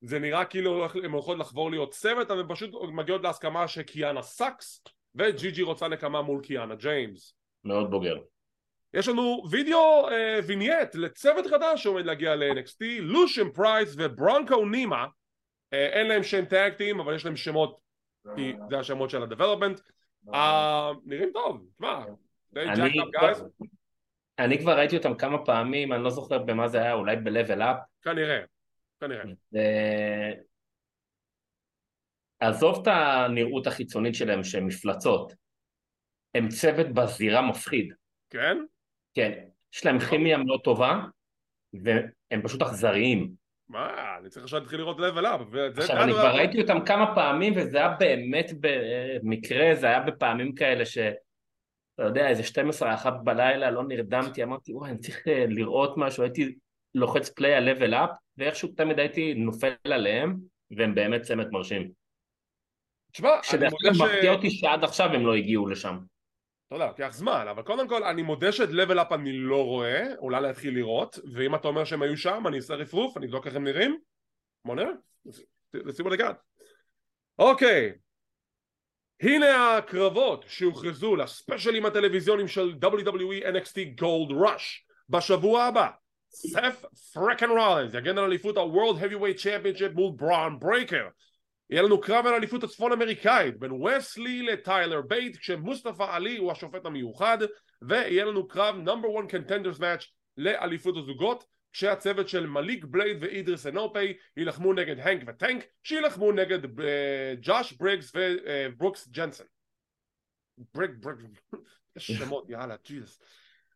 זה 0.00 0.18
נראה 0.18 0.44
כאילו 0.44 0.84
הן 0.84 1.10
הולכות 1.10 1.38
לחבור 1.38 1.70
להיות 1.70 1.90
צוות 1.90 2.30
אבל 2.30 2.40
הן 2.40 2.46
פשוט 2.48 2.70
מגיעות 2.92 3.22
להסכמה 3.22 3.68
שקיאנה 3.68 4.22
sucks 4.22 4.84
וג'י 5.14 5.50
ג'י 5.50 5.62
רוצה 5.62 5.88
נקמה 5.88 6.22
מול 6.22 6.42
קיאנה 6.42 6.74
ג'יימס 6.74 7.34
מאוד 7.64 7.90
בוגר. 7.90 8.16
יש 8.94 9.08
לנו 9.08 9.42
וידאו 9.50 10.08
אה, 10.10 10.40
vignette 10.46 10.94
לצוות 10.94 11.46
חדש 11.46 11.82
שעומד 11.82 12.06
להגיע 12.06 12.36
ל-NXT 12.36 12.84
לושן 13.00 13.50
פרייס 13.50 13.94
וברונקו 13.98 14.64
נימה 14.64 15.06
אה, 15.72 15.86
אין 15.86 16.06
להם 16.06 16.22
שם 16.22 16.44
tag 16.44 16.68
team 16.68 17.00
אבל 17.00 17.14
יש 17.14 17.24
להם 17.24 17.36
שמות 17.36 17.80
כי 18.36 18.52
זה 18.70 18.78
השמות 18.78 19.10
של 19.10 19.22
ה-development 19.22 19.80
אה, 20.34 20.90
נראים 21.04 21.30
טוב, 21.32 21.66
תשמע, 21.74 22.04
אני 24.38 24.58
כבר 24.58 24.78
ראיתי 24.78 24.96
אותם 24.96 25.14
כמה 25.14 25.44
פעמים, 25.44 25.92
אני 25.92 26.04
לא 26.04 26.10
זוכר 26.10 26.38
במה 26.38 26.68
זה 26.68 26.78
היה, 26.78 26.92
אולי 26.94 27.16
ב-level 27.16 27.58
up. 27.58 27.76
כנראה, 28.02 28.40
כנראה. 29.00 29.22
עזוב 32.40 32.78
את 32.82 32.86
הנראות 32.86 33.66
החיצונית 33.66 34.14
שלהם 34.14 34.44
שהם 34.44 34.66
מפלצות, 34.66 35.32
הם 36.34 36.48
צוות 36.48 36.86
בזירה 36.86 37.42
מפחיד, 37.42 37.92
כן? 38.30 38.56
כן, 39.14 39.44
יש 39.74 39.86
להם 39.86 39.98
כימיה 39.98 40.38
מאוד 40.38 40.60
טובה 40.60 41.00
והם 41.72 42.42
פשוט 42.42 42.62
אכזריים. 42.62 43.30
מה, 43.68 44.16
אני 44.20 44.28
צריך 44.28 44.44
עכשיו 44.44 44.60
להתחיל 44.60 44.80
לראות 44.80 45.00
ואת 45.50 45.74
זה 45.74 45.80
עכשיו 45.80 46.02
אני 46.02 46.12
כבר 46.12 46.34
ראיתי 46.36 46.62
אותם 46.62 46.84
כמה 46.86 47.14
פעמים 47.14 47.52
וזה 47.56 47.78
היה 47.78 47.88
באמת 47.88 48.50
במקרה, 48.60 49.74
זה 49.74 49.86
היה 49.86 50.00
בפעמים 50.00 50.54
כאלה 50.54 50.86
ש... 50.86 50.98
אתה 51.94 52.08
יודע, 52.08 52.28
איזה 52.28 52.42
12, 52.42 52.94
אחת 52.94 53.12
בלילה, 53.24 53.70
לא 53.70 53.84
נרדמתי, 53.84 54.42
אמרתי, 54.42 54.74
וואי, 54.74 54.90
אני 54.90 54.98
צריך 54.98 55.28
אה, 55.28 55.44
לראות 55.48 55.94
משהו, 55.96 56.22
הייתי 56.22 56.54
לוחץ 56.94 57.28
פליי 57.28 57.54
על 57.54 57.68
level 57.68 57.92
up, 57.92 58.10
ואיכשהו 58.36 58.68
תמיד 58.68 58.98
הייתי 58.98 59.34
נופל 59.34 59.72
עליהם, 59.84 60.36
והם 60.70 60.94
באמת 60.94 61.22
צמד 61.22 61.50
מרשים. 61.50 61.90
תשמע, 63.12 63.30
אני 63.54 63.68
מודה 63.70 63.94
ש... 63.94 64.00
מפתיע 64.00 64.32
אותי 64.32 64.50
שעד 64.50 64.84
עכשיו 64.84 65.06
הם 65.14 65.26
לא 65.26 65.34
הגיעו 65.34 65.68
לשם. 65.68 65.98
אתה 66.66 66.74
יודע, 66.76 66.86
לוקח 66.86 67.08
זמן, 67.12 67.46
אבל 67.50 67.62
קודם 67.62 67.88
כל 67.88 68.04
אני 68.04 68.22
מודה 68.22 68.52
שאת 68.52 68.68
level 68.68 68.96
up 68.96 69.14
אני 69.14 69.32
לא 69.32 69.64
רואה, 69.64 70.02
אולי 70.18 70.40
להתחיל 70.40 70.74
לראות, 70.74 71.18
ואם 71.34 71.54
אתה 71.54 71.68
אומר 71.68 71.84
שהם 71.84 72.02
היו 72.02 72.16
שם, 72.16 72.44
אני 72.46 72.56
אעשה 72.56 72.74
רפרוף, 72.74 73.16
אני 73.16 73.26
אבדוק 73.26 73.46
איך 73.46 73.56
הם 73.56 73.64
נראים, 73.64 73.98
בוא 74.64 74.74
נראה, 74.74 74.90
לשימו 75.74 76.08
לגעת. 76.08 76.36
אוקיי, 77.38 77.92
הנה 79.22 79.76
הקרבות 79.76 80.44
שהוכרזו 80.48 81.16
לספיישלים 81.16 81.86
הטלוויזיונים 81.86 82.48
של 82.48 82.74
WWE 82.82 83.44
NXT 83.44 84.00
Gold 84.00 84.30
Rush 84.30 84.92
בשבוע 85.08 85.64
הבא. 85.64 85.88
סת' 86.30 86.84
freakin' 87.14 87.50
רולינס 87.50 87.94
יגן 87.94 88.18
על 88.18 88.24
אליפות 88.24 88.56
ה-World 88.56 89.02
Heavyweight 89.02 89.38
Championship 89.38 89.92
מול 89.94 90.12
בראון 90.16 90.58
ברייקר. 90.58 91.08
יהיה 91.70 91.82
לנו 91.82 92.00
קרב 92.00 92.26
על 92.26 92.34
אליפות 92.34 92.64
הצפון 92.64 92.92
אמריקאית 92.92 93.58
בין 93.58 93.72
ווס 93.72 94.14
לי 94.14 94.42
לטיילר 94.42 95.00
בייט 95.00 95.36
כשמוסטפא 95.36 96.06
עלי 96.10 96.36
הוא 96.36 96.52
השופט 96.52 96.86
המיוחד 96.86 97.38
ויהיה 97.82 98.24
לנו 98.24 98.48
קרב 98.48 98.76
number 98.76 99.08
1 99.20 99.30
contenders 99.30 99.78
match 99.78 100.04
לאליפות 100.36 100.96
הזוגות 100.96 101.44
כשהצוות 101.72 102.28
של 102.28 102.46
מליק 102.46 102.84
בלייד 102.84 103.16
ואידריס 103.20 103.66
אנופה 103.66 104.12
יילחמו 104.36 104.72
נגד 104.72 104.98
הנק 104.98 105.22
וטנק 105.26 105.64
שיילחמו 105.82 106.32
נגד 106.32 106.80
אה, 106.80 107.34
ג'וש 107.42 107.72
בריגס 107.72 108.12
וברוקס 108.14 109.08
ג'נסון. 109.08 109.46
בריג 110.74 110.90
בריג 111.00 111.38
שמות 111.98 112.50
יאללה 112.50 112.76
ג'יזוס. 112.86 113.20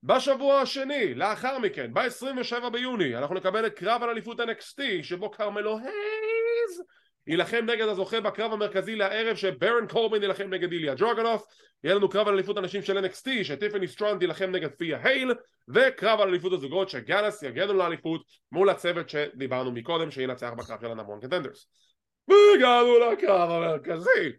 בשבוע 0.02 0.60
השני 0.60 1.14
לאחר 1.14 1.58
מכן 1.58 1.94
ב-27 1.94 2.70
ביוני 2.70 3.16
אנחנו 3.16 3.34
נקבל 3.34 3.66
את 3.66 3.74
קרב 3.74 4.02
על 4.02 4.10
אליפות 4.10 4.40
NXT 4.40 4.80
שבו 5.02 5.30
כרמלו 5.30 5.78
הייז 5.78 6.23
יילחם 7.26 7.64
נגד 7.66 7.88
הזוכה 7.88 8.20
בקרב 8.20 8.52
המרכזי 8.52 8.96
לערב 8.96 9.36
שברן 9.36 9.86
קורבין 9.88 10.22
יילחם 10.22 10.50
נגד 10.50 10.72
איליה 10.72 10.94
דרגונוף 10.94 11.46
יהיה 11.84 11.94
לנו 11.94 12.08
קרב 12.08 12.28
על 12.28 12.34
אליפות 12.34 12.56
הנשים 12.56 12.82
של 12.82 13.04
NXT 13.04 13.28
שטיפני 13.42 13.88
סטראטון 13.88 14.22
יילחם 14.22 14.50
נגד 14.50 14.70
ת'יה 14.70 14.98
הייל 15.02 15.34
וקרב 15.68 16.20
על 16.20 16.28
אליפות 16.28 16.52
הזוגות 16.52 16.88
שגאלוס 16.88 17.42
יגנו 17.42 17.72
על 17.72 17.83
האליפות 17.83 18.22
מול 18.52 18.70
הצוות 18.70 19.08
שדיברנו 19.08 19.72
מקודם 19.72 20.10
שינצח 20.10 20.50
בקרב 20.56 20.80
של 20.80 20.90
ה 20.90 20.93
number 20.93 21.11
one 21.11 21.20
contenders. 21.20 21.68
והגענו 22.28 22.98
לקרב 22.98 23.50
המרכזי 23.50 24.32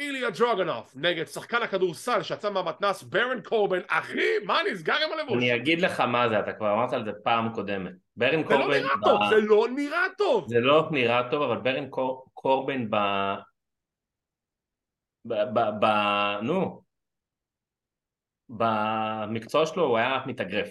איליה 0.00 0.30
דרגונוף 0.30 0.92
נגד 0.96 1.26
שחקן 1.26 1.62
הכדורסל 1.62 2.22
שיצא 2.22 2.50
מהמתנס 2.50 3.02
ברן 3.02 3.42
קורבין 3.42 3.82
אחי 3.88 4.38
מה 4.44 4.60
נסגר 4.72 4.94
עם 4.94 5.18
הלבוש? 5.18 5.36
אני 5.36 5.54
אגיד 5.56 5.80
לך 5.80 6.00
מה 6.00 6.28
זה, 6.28 6.40
אתה 6.40 6.52
כבר 6.52 6.72
אמרת 6.74 6.92
על 6.92 7.04
זה 7.04 7.10
פעם 7.24 7.54
קודמת. 7.54 7.92
ברן 8.16 8.48
זה 8.48 8.54
לא. 8.58 8.68
נראה 8.68 8.94
טוב, 9.04 9.20
זה 9.30 9.36
לא 9.40 9.66
נראה 9.76 10.04
טוב 10.18 10.48
זה 10.48 10.60
לא 10.60 10.88
נראה 10.90 11.30
טוב, 11.30 11.42
אבל 11.42 11.56
ברן 11.60 11.90
קור- 11.90 12.26
קורבין 12.34 12.90
ב... 12.90 12.96
ב... 15.24 15.34
ב... 15.34 15.60
ב... 15.80 15.86
נו. 16.42 16.82
במקצוע 18.48 19.66
שלו 19.66 19.84
הוא 19.84 19.98
היה 19.98 20.18
מתאגרף. 20.26 20.68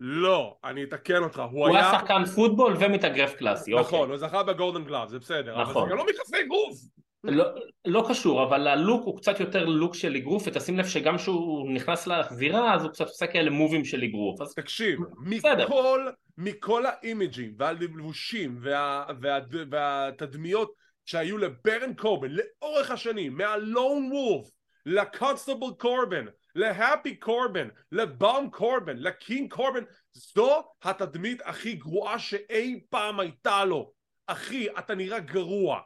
לא, 0.00 0.58
אני 0.64 0.84
אתקן 0.84 1.22
אותך, 1.22 1.38
הוא 1.38 1.66
הוא 1.66 1.76
היה... 1.76 1.90
היה 1.90 1.98
שחקן 1.98 2.24
פוטבול 2.34 2.74
ומתאגרף 2.80 3.34
קלאסי, 3.34 3.70
נכון, 3.74 3.84
אוקיי. 3.84 3.98
הוא 3.98 4.16
זכה 4.16 4.42
ב 4.42 4.48
Golden 4.48 4.84
Glove, 4.84 5.08
זה 5.08 5.18
בסדר, 5.18 5.54
אבל 5.54 5.62
נכון. 5.62 5.84
זה 5.88 5.90
גם 5.90 5.98
לא 5.98 6.04
מכסי 6.06 6.44
גוף 6.48 6.76
לא, 7.24 7.44
לא 7.84 8.04
קשור, 8.08 8.44
אבל 8.44 8.68
הלוק 8.68 9.04
הוא 9.04 9.16
קצת 9.16 9.40
יותר 9.40 9.64
לוק 9.64 9.94
של 9.94 10.16
אגרוף, 10.16 10.42
ותשים 10.46 10.78
לב 10.78 10.86
שגם 10.86 11.16
כשהוא 11.16 11.70
נכנס 11.72 12.06
לזירה 12.06 12.74
אז 12.74 12.82
הוא 12.82 12.90
קצת 12.92 13.06
עושה 13.06 13.26
כאלה 13.26 13.50
מובים 13.50 13.84
של 13.84 14.02
אגרוף. 14.04 14.40
אז 14.40 14.54
תקשיב, 14.54 15.00
בסדר. 15.30 15.64
מכל, 15.64 16.06
מכל 16.38 16.86
האימג'ים 16.86 17.54
והלבושים 17.58 18.58
וה, 18.62 19.04
וה, 19.20 19.38
והתדמיות 19.70 20.72
שהיו 21.04 21.38
לברן 21.38 21.94
קורבן 21.94 22.30
לאורך 22.30 22.90
השנים, 22.90 23.36
מהלון 23.36 24.10
וולף 24.12 24.50
לקונסטבל 24.86 25.70
קורבן, 25.78 26.26
להפי 26.54 27.16
קורבן, 27.16 27.68
לבאום 27.92 28.50
קורבן, 28.50 28.96
לקינג 28.96 29.52
קורבן, 29.52 29.84
זו 30.12 30.62
התדמית 30.82 31.42
הכי 31.44 31.72
גרועה 31.72 32.18
שאי 32.18 32.80
פעם 32.90 33.20
הייתה 33.20 33.64
לו. 33.64 33.92
אחי, 34.26 34.66
אתה 34.78 34.94
נראה 34.94 35.18
גרוע. 35.18 35.80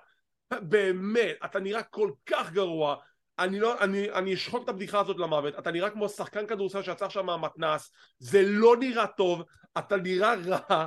באמת, 0.53 1.37
אתה 1.45 1.61
נראה 1.61 1.83
כל 1.83 2.11
כך 2.27 2.53
גרוע. 2.53 2.97
אני 3.39 3.61
לא, 3.61 3.81
אני, 3.81 4.11
אני 4.11 4.35
אשחוק 4.35 4.65
את 4.65 4.69
הבדיחה 4.69 5.01
הזאת 5.01 5.17
למוות, 5.17 5.59
אתה 5.59 5.71
נראה 5.71 5.91
כמו 5.91 6.09
שחקן 6.09 6.47
כדורסל 6.47 6.83
שיצא 6.83 7.05
עכשיו 7.05 7.25
מהמתנס, 7.25 7.93
זה 8.19 8.43
לא 8.45 8.77
נראה 8.77 9.07
טוב, 9.07 9.43
אתה 9.79 9.97
נראה 9.97 10.35
רע, 10.47 10.87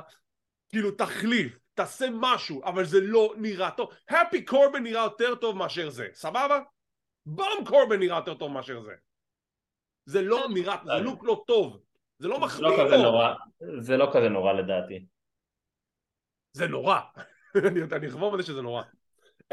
כאילו 0.68 0.90
תחליף, 0.90 1.58
תעשה 1.74 2.06
משהו, 2.12 2.64
אבל 2.64 2.84
זה 2.84 3.00
לא 3.00 3.34
נראה 3.36 3.70
טוב. 3.70 3.90
הפי 4.08 4.44
קורבן 4.44 4.82
נראה 4.82 5.04
יותר 5.04 5.34
טוב 5.34 5.56
מאשר 5.56 5.90
זה, 5.90 6.08
סבבה? 6.14 6.60
בום 7.26 7.64
קורבן 7.66 7.98
נראה 7.98 8.16
יותר 8.16 8.34
טוב 8.34 8.52
מאשר 8.52 8.80
זה. 8.80 8.92
זה 10.06 10.22
לא 10.22 10.46
נראה, 10.54 10.76
זה 10.84 10.92
לוק 10.92 11.24
לא 11.24 11.44
טוב, 11.46 11.80
זה 12.18 12.28
לא 12.28 12.40
מחמיא 12.40 12.68
לא 12.68 12.90
לו, 12.90 13.02
נורא, 13.02 13.34
זה 13.78 13.96
לא 13.96 14.10
כזה 14.14 14.28
נורא 14.28 14.52
לדעתי. 14.52 15.06
זה 16.52 16.66
נורא. 16.66 17.00
אני 17.68 17.80
אני 17.92 18.08
אחבור 18.08 18.32
בזה 18.32 18.42
שזה 18.42 18.62
נורא. 18.62 18.82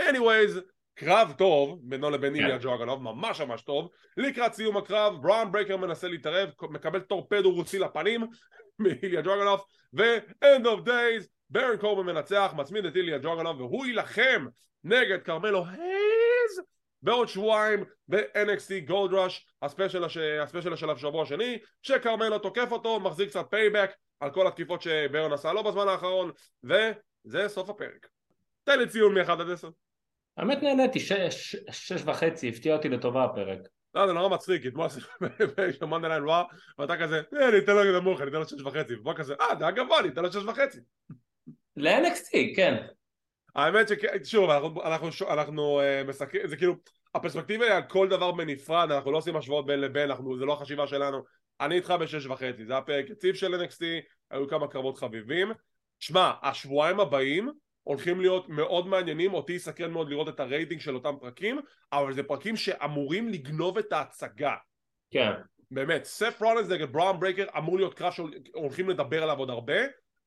Anyways, 0.01 0.59
קרב 0.95 1.33
טוב 1.37 1.79
בינו 1.83 2.09
לבין 2.09 2.33
כן. 2.33 2.39
איליה 2.39 2.57
דרגונוב, 2.61 3.01
ממש 3.01 3.41
ממש 3.41 3.61
טוב. 3.61 3.89
לקראת 4.17 4.53
סיום 4.53 4.77
הקרב, 4.77 5.21
בראון 5.21 5.51
ברייקר 5.51 5.77
מנסה 5.77 6.07
להתערב, 6.07 6.49
מקבל 6.61 6.99
טורפדו 6.99 7.51
רוסי 7.51 7.79
לפנים 7.79 8.27
מאיליה 8.79 9.21
דרגונוב, 9.21 9.61
ו-end 9.93 10.65
of 10.65 10.87
days, 10.87 11.27
ברן 11.49 11.77
קורבן 11.77 12.05
מנצח, 12.05 12.53
מצמיד 12.57 12.85
את 12.85 12.95
איליה 12.95 13.17
דרגונוב, 13.17 13.61
והוא 13.61 13.85
יילחם 13.85 14.47
נגד 14.83 15.21
כרמלו 15.23 15.65
הייז 15.65 16.61
בעוד 17.01 17.27
שבועיים 17.27 17.83
ב-NXT 18.07 18.89
Gold 18.89 19.11
Rush, 19.11 19.51
ה 19.61 19.66
special, 19.66 20.03
הש... 20.03 20.17
ה 20.17 20.24
special 20.24 20.73
השלב 20.73 20.97
שבוע 20.97 21.23
השני, 21.23 21.57
שכרמלו 21.81 22.39
תוקף 22.39 22.71
אותו, 22.71 22.99
מחזיק 22.99 23.29
קצת 23.29 23.45
payback 23.49 23.91
על 24.19 24.31
כל 24.31 24.47
התקיפות 24.47 24.81
שברן 24.81 25.33
עשה 25.33 25.53
לו 25.53 25.63
בזמן 25.63 25.87
האחרון, 25.87 26.31
וזה 26.63 27.47
סוף 27.47 27.69
הפרק. 27.69 28.07
תן 28.63 28.79
לי 28.79 28.87
ציון 28.87 29.17
מ-1 29.17 29.31
עד 29.31 29.49
10. 29.49 29.69
האמת 30.37 30.63
נהניתי, 30.63 30.99
שש, 30.99 31.55
שש 31.71 32.01
וחצי, 32.05 32.49
הפתיע 32.49 32.75
אותי 32.75 32.89
לטובה 32.89 33.23
הפרק. 33.23 33.59
לא, 33.95 34.07
זה 34.07 34.13
נורא 34.13 34.29
מצחיק, 34.29 34.61
כי 34.61 34.67
אתמול 34.67 34.87
במאנדה 35.81 36.07
ליין 36.07 36.23
רוע, 36.23 36.43
ואתה 36.79 36.97
כזה, 36.97 37.21
אה, 37.33 37.49
אני 37.49 37.57
אתן 37.57 37.75
לו 37.75 37.99
נמוך, 37.99 38.21
אני 38.21 38.29
אתן 38.29 38.37
לו 38.37 38.45
שש 38.45 38.61
וחצי, 38.61 38.95
ובוא 38.95 39.13
כזה, 39.13 39.33
אה, 39.41 39.55
זה 39.59 39.63
היה 39.65 39.71
גבוה, 39.71 39.99
אני 39.99 40.07
אתן 40.07 40.21
לו 40.21 40.31
שש 40.31 40.43
וחצי. 40.43 40.79
ל-NXT, 41.77 42.55
כן. 42.55 42.85
האמת 43.55 43.87
ששוב, 44.23 44.49
אנחנו, 44.49 45.13
אנחנו, 45.29 45.81
uh, 45.81 46.07
מסכמים, 46.07 46.47
זה 46.47 46.57
כאילו, 46.57 46.75
הפרספקטיבה 47.15 47.65
היא 47.65 47.73
על 47.73 47.83
כל 47.89 48.07
דבר 48.07 48.31
בנפרד, 48.31 48.91
אנחנו 48.91 49.11
לא 49.11 49.17
עושים 49.17 49.35
השוואות 49.35 49.65
בין 49.65 49.79
לבין, 49.79 50.09
אנחנו, 50.11 50.37
זה 50.37 50.45
לא 50.45 50.53
החשיבה 50.53 50.87
שלנו. 50.87 51.23
אני 51.61 51.75
איתך 51.75 51.93
בשש 51.99 52.25
וחצי, 52.25 52.65
זה 52.65 52.77
הפרק 52.77 53.09
יציב 53.09 53.35
של 53.35 53.63
NXT, 53.63 53.83
היו 54.31 54.47
כמה 54.47 54.67
קרבות 54.67 54.97
חביבים. 54.97 55.51
שמע, 55.99 56.31
השבועיים 56.43 56.99
הבאים 56.99 57.51
הולכים 57.85 58.21
להיות 58.21 58.49
מאוד 58.49 58.87
מעניינים, 58.87 59.33
אותי 59.33 59.53
יסקרן 59.53 59.91
מאוד 59.91 60.09
לראות 60.09 60.29
את 60.29 60.39
הרייטינג 60.39 60.81
של 60.81 60.95
אותם 60.95 61.15
פרקים, 61.19 61.59
אבל 61.93 62.13
זה 62.13 62.23
פרקים 62.23 62.55
שאמורים 62.55 63.29
לגנוב 63.29 63.77
את 63.77 63.93
ההצגה. 63.93 64.55
כן. 65.11 65.31
באמת, 65.71 66.03
סת' 66.03 66.41
רולינס 66.41 66.69
נגד 66.69 66.91
בראון 66.91 67.19
ברייקר 67.19 67.45
אמור 67.57 67.77
להיות 67.77 67.93
קרב 67.93 68.11
שהולכים 68.11 68.89
לדבר 68.89 69.23
עליו 69.23 69.37
עוד 69.37 69.49
הרבה, 69.49 69.77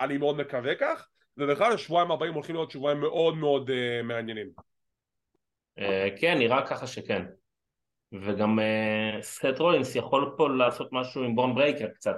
אני 0.00 0.18
מאוד 0.18 0.36
מקווה 0.36 0.74
כך, 0.74 1.08
ובכלל 1.36 1.72
השבועיים 1.72 2.10
הבאים 2.10 2.34
הולכים 2.34 2.54
להיות 2.54 2.70
שבועיים 2.70 3.00
מאוד 3.00 3.36
מאוד 3.36 3.70
uh, 3.70 4.02
מעניינים. 4.02 4.50
אה, 5.78 6.08
כן, 6.20 6.38
נראה 6.38 6.66
ככה 6.66 6.86
שכן. 6.86 7.22
וגם 8.12 8.58
אה, 8.58 9.22
סת' 9.22 9.58
רולינס 9.58 9.96
יכול 9.96 10.34
פה 10.36 10.48
לעשות 10.48 10.88
משהו 10.92 11.24
עם 11.24 11.36
ברון 11.36 11.54
ברייקר 11.54 11.88
קצת, 11.88 12.16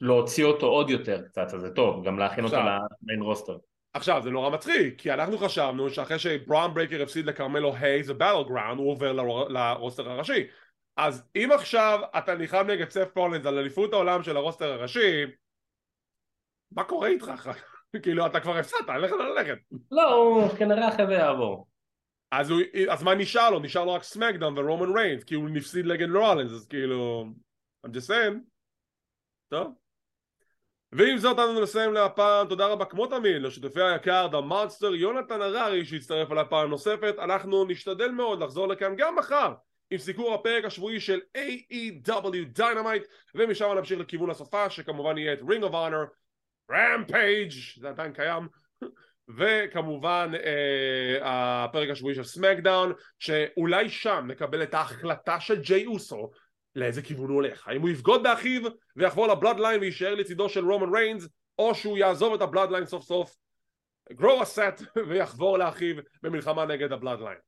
להוציא 0.00 0.44
אותו 0.44 0.66
עוד 0.66 0.90
יותר 0.90 1.22
קצת, 1.22 1.54
אז 1.54 1.60
זה 1.60 1.70
טוב, 1.70 2.06
גם 2.06 2.18
להכין 2.18 2.44
אותו. 2.44 2.56
ל 2.56 2.69
main 2.69 3.22
roster. 3.22 3.56
עכשיו 3.92 4.22
זה 4.22 4.30
נורא 4.30 4.50
מצחיק, 4.50 5.00
כי 5.00 5.12
אנחנו 5.12 5.38
חשבנו 5.38 5.90
שאחרי 5.90 6.18
שבראון 6.18 6.74
ברייקר 6.74 7.02
הפסיד 7.02 7.26
לכרמלו 7.26 7.74
הייז 7.76 8.10
ב 8.10 8.42
Battleground 8.48 8.78
הוא 8.78 8.90
עובר 8.90 9.12
ל 9.12 9.48
ro- 9.48 9.67
ל 9.67 9.73
roster 9.73 10.10
הראשי 10.10 10.46
אז 10.96 11.28
אם 11.36 11.48
עכשיו 11.54 12.00
אתה 12.18 12.34
נלחם 12.34 12.66
נגד 12.68 12.90
סת' 12.90 13.16
רולינס 13.16 13.46
על 13.46 13.58
אליפות 13.58 13.92
העולם 13.92 14.22
של 14.22 14.36
ה 14.36 14.41
roster 14.41 14.72
הראשי 14.72 15.24
מה 16.72 16.84
קורה 16.84 17.08
איתך 17.08 17.28
אחר 17.34 17.52
כך? 17.58 17.82
כאילו 18.02 18.26
אתה 18.26 18.40
כבר 18.40 18.56
הפסדת, 18.56 18.88
אין 18.88 19.00
לך 19.00 19.12
ללכת 19.12 19.58
לא, 19.90 20.14
הוא 20.14 20.48
כנראה 20.48 20.88
אחרי 20.88 21.06
זה 21.06 21.12
יעבור. 21.12 21.68
אז, 22.30 22.50
הוא, 22.50 22.60
אז 22.90 23.02
מה 23.02 23.14
נשאר 23.14 23.50
לו? 23.50 23.58
נשאר 23.60 23.84
לו 23.84 23.92
רק 23.92 24.02
סמקדאון 24.02 24.58
ורומן 24.58 24.96
ריינס 24.98 25.24
כי 25.24 25.34
הוא 25.34 25.48
נפסיד 25.50 25.86
נגד 25.86 26.10
רולינס 26.10 26.52
אז 26.52 26.66
כאילו 26.66 27.24
I'm 27.86 27.90
just 27.90 28.08
saying 28.08 28.38
טוב 29.48 29.72
ועם 30.92 31.18
זאת 31.18 31.38
אנו 31.38 31.60
נסיים 31.60 31.92
להפעם. 31.92 32.48
תודה 32.48 32.66
רבה 32.66 32.84
כמו 32.84 33.06
תמיד 33.06 33.42
לשותפי 33.42 33.82
היקר 33.82 34.26
the 34.26 34.40
monster 34.40 34.94
יונתן 34.94 35.42
הררי 35.42 35.84
שהצטרף 35.84 36.32
אליי 36.32 36.44
פעם 36.50 36.70
נוספת 36.70 37.14
אנחנו 37.18 37.64
נשתדל 37.64 38.10
מאוד 38.10 38.42
לחזור 38.42 38.68
לכאן 38.68 38.94
גם 38.96 39.16
מחר 39.16 39.54
עם 39.90 39.98
סיקור 39.98 40.34
הפרק 40.34 40.64
השבועי 40.64 41.00
של 41.00 41.20
AEW 41.36 42.58
Dynamite 42.58 43.06
ומשם 43.34 43.72
נמשיך 43.76 44.00
לכיוון 44.00 44.30
הסופ"ש 44.30 44.70
שכמובן 44.70 45.18
יהיה 45.18 45.32
את 45.32 45.40
Ring 45.40 45.62
of 45.62 45.72
Honor 45.72 46.08
Rampage 46.72 47.80
זה 47.80 47.88
עדיין 47.88 48.12
קיים 48.12 48.48
וכמובן 49.38 50.32
אה, 50.34 51.64
הפרק 51.64 51.90
השבועי 51.90 52.14
של 52.14 52.24
סמקדאון 52.24 52.92
שאולי 53.18 53.88
שם 53.88 54.24
נקבל 54.28 54.62
את 54.62 54.74
ההחלטה 54.74 55.40
של 55.40 55.60
ג'יי 55.60 55.86
אוסו 55.86 56.30
לאיזה 56.76 57.02
כיוון 57.02 57.28
הוא 57.28 57.34
הולך. 57.34 57.68
האם 57.68 57.80
הוא 57.80 57.88
יבגוד 57.88 58.22
באחיו 58.22 58.62
ויחבור 58.96 59.26
לבלאדליין 59.26 59.80
ויישאר 59.80 60.14
לצידו 60.14 60.48
של 60.48 60.64
רומן 60.64 60.94
ריינס 60.94 61.28
או 61.58 61.74
שהוא 61.74 61.98
יעזוב 61.98 62.34
את 62.34 62.42
הבלאדליין 62.42 62.86
סוף 62.86 63.04
סוף 63.04 63.36
a 64.10 64.44
set 64.56 64.82
ויחבור 65.08 65.58
לאחיו 65.58 65.96
במלחמה 66.22 66.64
נגד 66.64 66.92
הבלאדליין. 66.92 67.38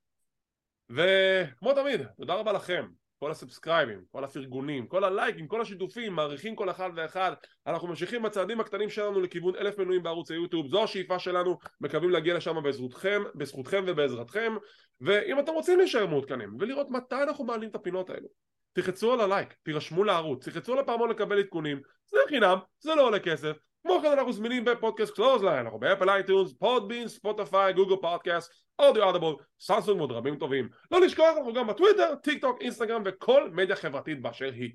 וכמו 0.91 1.73
תמיד 1.75 2.03
תודה 2.17 2.35
רבה 2.35 2.53
לכם 2.53 2.87
כל 3.19 3.31
ה 3.31 3.36
subscribeים, 3.36 4.01
כל 4.13 4.25
הפרגונים, 4.25 4.87
כל 4.87 5.05
הלייקים, 5.05 5.47
כל 5.47 5.61
השיתופים, 5.61 6.13
מעריכים 6.13 6.57
כל 6.57 6.71
אחד 6.71 6.91
ואחד. 6.97 7.33
אנחנו 7.67 7.89
ממשיכים 7.89 8.23
בצעדים 8.23 8.61
הקטנים 8.61 8.91
שלנו 8.91 9.21
לכיוון 9.21 9.57
אלף 9.57 9.79
מנויים 9.79 10.03
בערוץ 10.03 10.31
היוטיוב. 10.31 10.67
זו 10.67 10.85
השאיפה 10.85 11.19
שלנו, 11.19 11.59
מקווים 11.81 12.11
להגיע 12.11 12.35
לשם 12.35 12.63
בזכותכם, 12.63 13.23
בזכותכם 13.35 13.85
ובעזרתכם. 13.87 14.57
ואם 15.01 15.39
אתם 15.39 15.53
רוצים 15.53 15.79
להישאר 15.79 16.07
מעודכנים 16.07 16.57
ולראות 16.59 16.91
מתי 16.91 17.23
אנחנו 17.23 17.45
מעלים 17.45 17.71
את 17.71 17.75
הפינות 17.75 18.11
האלו 18.11 18.29
תחצו 18.73 19.13
על 19.13 19.21
הלייק, 19.21 19.55
תירשמו 19.63 20.05
לערוץ, 20.05 20.49
תחצו 20.49 20.73
על 20.73 20.79
הפעמון 20.79 21.11
לקבל 21.11 21.39
עדכונים, 21.39 21.81
זה 22.07 22.19
חינם, 22.29 22.59
זה 22.81 22.95
לא 22.95 23.07
עולה 23.07 23.19
כסף, 23.19 23.57
כמו 23.83 23.99
כן 24.03 24.13
אנחנו 24.13 24.33
זמינים 24.33 24.65
בפודקאסט 24.65 25.15
קלוזליין, 25.15 25.59
אנחנו 25.67 25.79
באפל 25.79 26.11
אייטיונס, 26.11 26.53
פודבין, 26.53 27.09
ספוטיפיי, 27.09 27.73
גוגל 27.73 27.97
פודקאסט, 28.03 28.53
אודיו 28.79 29.11
Audible, 29.11 29.37
סמסונג 29.61 29.99
ועוד 29.99 30.13
רבים 30.13 30.37
טובים. 30.37 30.69
לא 30.91 31.01
לשכוח, 31.01 31.37
אנחנו 31.37 31.53
גם 31.53 31.67
בטוויטר, 31.67 32.15
טיק 32.15 32.41
טוק, 32.41 32.61
אינסטגרם 32.61 33.03
וכל 33.05 33.51
מדיה 33.51 33.77
חברתית 33.77 34.23
באשר 34.23 34.53
היא. 34.53 34.73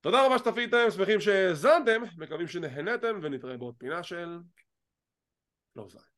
תודה 0.00 0.26
רבה 0.26 0.38
שצפיתם, 0.38 0.90
שמחים 0.90 1.20
שהאזנתם, 1.20 2.02
מקווים 2.16 2.48
שנהנתם 2.48 3.18
ונתראה 3.22 3.56
בעוד 3.56 3.74
פינה 3.78 4.02
של 4.02 4.38
קלוזליין. 5.74 6.09